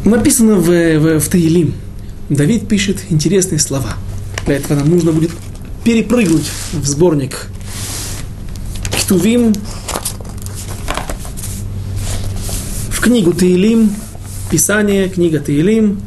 [0.07, 1.75] Написано в, в, в Таилим.
[2.29, 3.95] Давид пишет интересные слова.
[4.47, 5.33] Для этого нам нужно будет
[5.83, 7.49] перепрыгнуть в сборник.
[9.03, 9.53] Ктувим,
[12.91, 13.91] в книгу Таилим,
[14.49, 16.01] Писание, книга Таилим,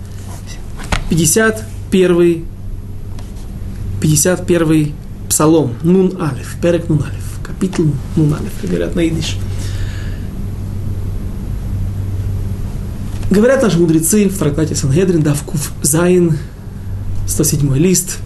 [1.09, 2.45] 51
[3.99, 4.93] 51
[5.27, 9.35] псалом, Нун Алиф, Перек Нун Алиф, капитул Нун Алиф, говорят на идиш.
[13.31, 16.39] Говорят наши мудрецы в трактате Сангедрин, Давкув Зайн,
[17.27, 18.17] 107 лист.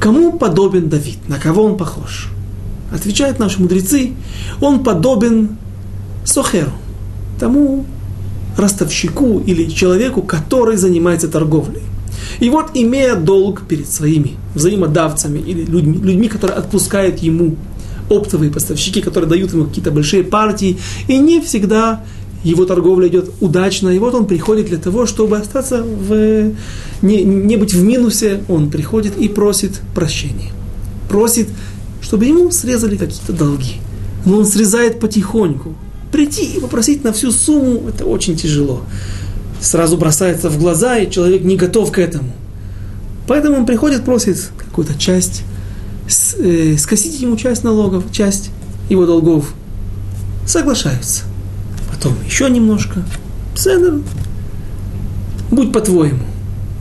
[0.00, 1.18] Кому подобен Давид?
[1.28, 2.30] На кого он похож?
[2.92, 4.14] Отвечают наши мудрецы,
[4.60, 5.50] он подобен
[6.24, 6.72] Сохеру,
[7.38, 7.86] тому
[8.56, 11.82] ростовщику или человеку, который занимается торговлей.
[12.40, 17.54] И вот, имея долг перед своими взаимодавцами или людьми, людьми которые отпускают ему
[18.10, 20.76] оптовые поставщики, которые дают ему какие-то большие партии,
[21.06, 22.02] и не всегда
[22.44, 26.52] его торговля идет удачно, и вот он приходит для того, чтобы остаться в,
[27.02, 30.52] не, не быть в минусе, он приходит и просит прощения.
[31.08, 31.48] Просит,
[32.02, 33.80] чтобы ему срезали какие-то долги.
[34.26, 35.74] Но он срезает потихоньку.
[36.12, 38.82] Прийти и попросить на всю сумму, это очень тяжело.
[39.60, 42.30] Сразу бросается в глаза, и человек не готов к этому.
[43.26, 45.42] Поэтому он приходит, просит какую-то часть
[46.38, 48.50] э, скосить ему часть налогов, часть
[48.90, 49.54] его долгов.
[50.46, 51.22] Соглашаются.
[52.04, 53.02] Потом еще немножко.
[53.56, 54.02] Цены.
[55.50, 56.20] Будь по-твоему.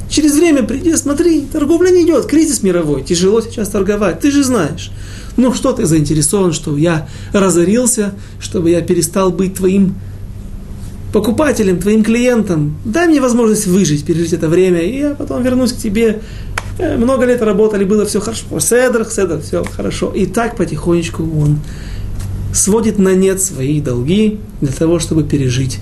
[0.10, 4.92] Через время приди, смотри, торговля не идет, кризис мировой, тяжело сейчас торговать, ты же знаешь.
[5.38, 9.96] Ну что ты заинтересован, что я разорился, чтобы я перестал быть твоим
[11.14, 12.76] покупателем, твоим клиентом.
[12.84, 16.20] Дай мне возможность выжить, пережить это время, и я потом вернусь к тебе.
[16.80, 18.60] Э, много лет работали, было все хорошо.
[18.60, 20.12] Седр, седр, все хорошо.
[20.12, 21.60] И так потихонечку он
[22.54, 25.80] сводит на нет свои долги для того, чтобы пережить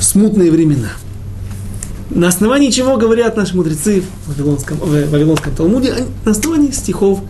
[0.00, 0.92] смутные времена.
[2.10, 5.94] На основании чего говорят наши мудрецы в Вавилонском, в Вавилонском Талмуде?
[6.24, 7.20] На основании стихов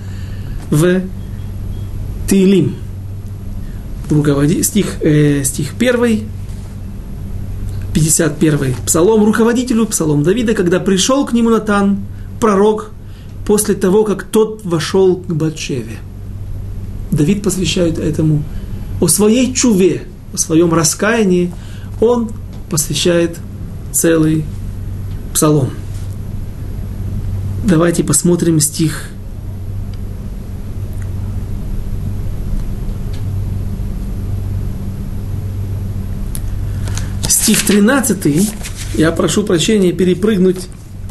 [0.71, 1.03] в
[2.29, 2.77] Тилим.
[4.11, 6.25] Руководи, стих, э, стих 1,
[7.93, 11.99] 51 псалом, руководителю, псалом Давида, когда пришел к нему Натан,
[12.41, 12.91] пророк,
[13.45, 15.99] после того, как тот вошел к Батшеве.
[17.19, 18.45] Давид посвящает этому
[19.01, 21.53] о своей чуве, о своем раскаянии,
[22.01, 22.31] он
[22.71, 23.37] посвящает
[23.93, 24.45] целый
[25.35, 25.71] псалом.
[27.65, 29.11] Давайте посмотрим стих
[37.29, 38.51] стих 13,
[38.95, 40.69] я прошу прощения перепрыгнуть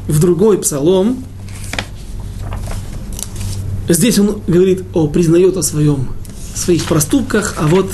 [0.07, 1.23] в другой псалом.
[3.89, 6.09] Здесь он говорит о, признает о своем,
[6.53, 7.91] своих проступках, а вот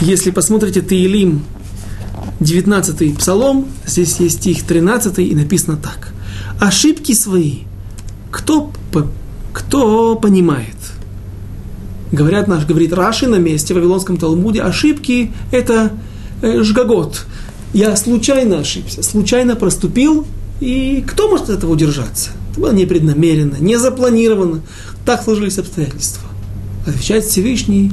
[0.00, 1.42] если посмотрите Таилим
[2.40, 6.12] 19 псалом, здесь есть стих 13 и написано так.
[6.60, 7.60] Ошибки свои,
[8.30, 8.72] кто,
[9.52, 10.76] кто понимает?
[12.12, 15.92] Говорят наш, говорит Раши на месте в Вавилонском Талмуде, ошибки– это
[16.42, 17.26] э, жгагот.
[17.74, 20.26] Я случайно ошибся, случайно проступил,
[20.60, 22.30] и кто может от этого удержаться?
[22.50, 24.62] Это было непреднамеренно, не запланировано.
[25.04, 26.28] Так сложились обстоятельства.
[26.86, 27.92] Отвечает Всевышний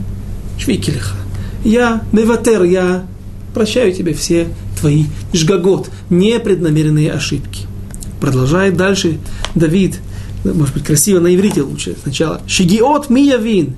[0.57, 1.15] Швикелиха.
[1.63, 3.05] Я, Меватер, я
[3.53, 4.47] прощаю тебе все
[4.79, 7.67] твои жгагот, непреднамеренные ошибки.
[8.19, 9.19] Продолжает дальше
[9.53, 9.99] Давид,
[10.43, 12.41] может быть, красиво на иврите лучше сначала.
[12.47, 13.75] Шигиот миявин.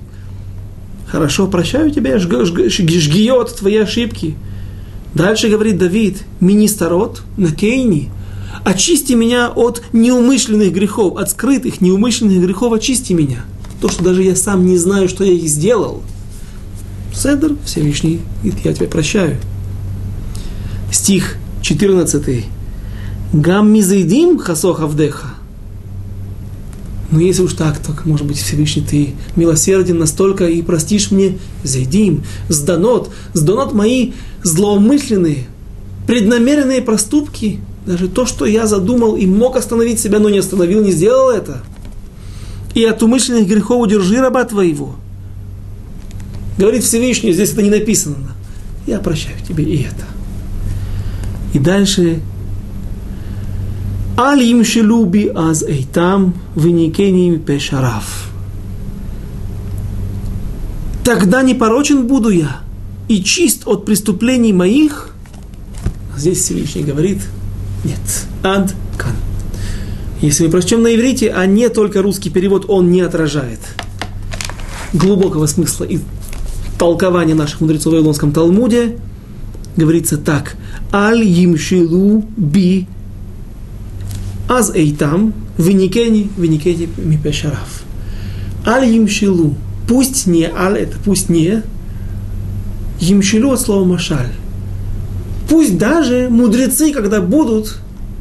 [1.06, 4.36] Хорошо, прощаю тебе жгиот, твои ошибки.
[5.14, 8.10] Дальше говорит Давид, министарот, накейни,
[8.64, 13.44] очисти меня от неумышленных грехов, от скрытых неумышленных грехов очисти меня.
[13.80, 16.02] То, что даже я сам не знаю, что я их сделал.
[17.14, 19.38] Седр Всевышний, я тебя прощаю
[20.92, 22.44] стих 14.
[23.32, 25.28] Гам мизайдим хасох авдеха.
[27.10, 32.22] Ну, если уж так, то, может быть, Всевышний, ты милосерден настолько и простишь мне зайдим,
[32.50, 35.46] сданот, сданот мои злоумышленные,
[36.06, 40.92] преднамеренные проступки, даже то, что я задумал и мог остановить себя, но не остановил, не
[40.92, 41.62] сделал это.
[42.74, 44.96] И от умышленных грехов удержи раба твоего.
[46.58, 48.16] Говорит Всевышний, здесь это не написано.
[48.86, 50.04] Я прощаю тебе и это.
[51.54, 52.20] И дальше
[54.18, 58.30] Аль им шелуби аз эйтам веникени пешарав.
[61.04, 62.60] Тогда не порочен буду я
[63.08, 65.14] и чист от преступлений моих.
[66.16, 67.20] Здесь Всевышний говорит,
[67.84, 69.12] нет, ад кан.
[70.20, 73.60] Если мы прочтем на иврите, а не только русский перевод, он не отражает
[74.92, 76.00] глубокого смысла и
[76.78, 78.96] толкования наших мудрецов в Вавилонском Талмуде,
[79.76, 80.56] говорится так.
[80.92, 82.86] Аль имшилу би
[84.48, 87.82] аз эйтам веникени веникени мипешараф.
[88.66, 89.54] Аль имшилу.
[89.86, 91.62] Пусть не аль, это пусть не.
[93.00, 94.32] Имшилу от слова машаль.
[95.48, 97.78] Пусть даже мудрецы, когда будут,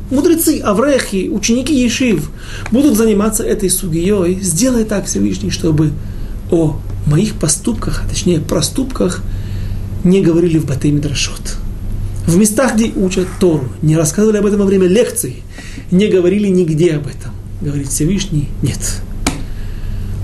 [0.09, 2.31] мудрецы, аврехи, ученики Ешив,
[2.71, 5.91] будут заниматься этой сугией, сделай так, Всевышний, чтобы
[6.51, 9.21] о моих поступках, а точнее проступках,
[10.03, 11.57] не говорили в Батей Мидрашот.
[12.25, 15.43] В местах, где учат Тору, не рассказывали об этом во время лекций,
[15.91, 17.31] не говорили нигде об этом.
[17.61, 18.79] Говорит Всевышний, нет.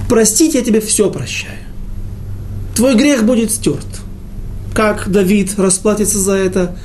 [0.09, 1.57] Простить я тебе все прощаю.
[2.75, 3.87] Твой грех будет стерт.
[4.73, 6.77] Как Давид расплатится за это,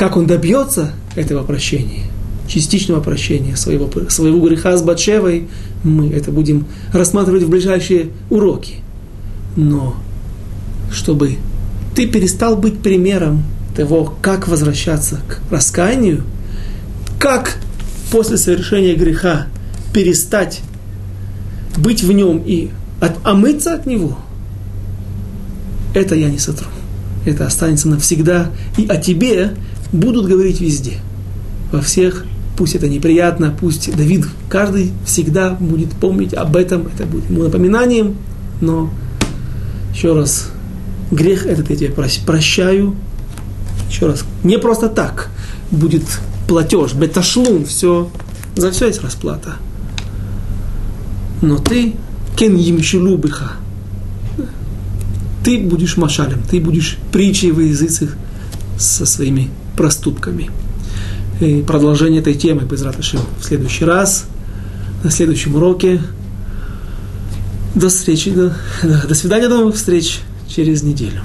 [0.00, 2.04] как он добьется этого прощения,
[2.48, 5.46] частичного прощения своего, своего греха с Батшевой,
[5.84, 8.76] мы это будем рассматривать в ближайшие уроки.
[9.56, 9.94] Но
[10.90, 11.36] чтобы
[11.94, 13.42] ты перестал быть примером
[13.76, 16.22] того, как возвращаться к раскаянию,
[17.18, 17.58] как
[18.10, 19.48] после совершения греха
[19.92, 20.62] перестать
[21.76, 22.70] быть в нем и
[23.02, 24.16] от, омыться от него,
[25.92, 26.68] это я не сотру.
[27.26, 28.50] Это останется навсегда.
[28.78, 29.50] И о тебе
[29.92, 30.98] будут говорить везде.
[31.72, 32.24] Во всех
[32.56, 38.16] пусть это неприятно, пусть Давид каждый всегда будет помнить об этом, это будет ему напоминанием,
[38.60, 38.90] но
[39.94, 40.50] еще раз,
[41.10, 41.94] грех этот я тебе
[42.26, 42.94] прощаю,
[43.88, 45.30] еще раз, не просто так
[45.70, 46.02] будет
[46.46, 48.10] платеж, беташлун, все,
[48.56, 49.54] за все есть расплата.
[51.40, 51.94] Но ты,
[52.36, 53.52] кен емшилубиха,
[55.42, 58.16] ты будешь машалем, ты будешь притчей в языцах
[58.78, 59.48] со своими
[59.80, 60.50] проступками.
[61.40, 62.82] И продолжение этой темы, без
[63.40, 64.26] в следующий раз,
[65.02, 66.02] на следующем уроке.
[67.74, 68.54] До встречи, до,
[69.08, 71.22] до свидания, до новых встреч через неделю.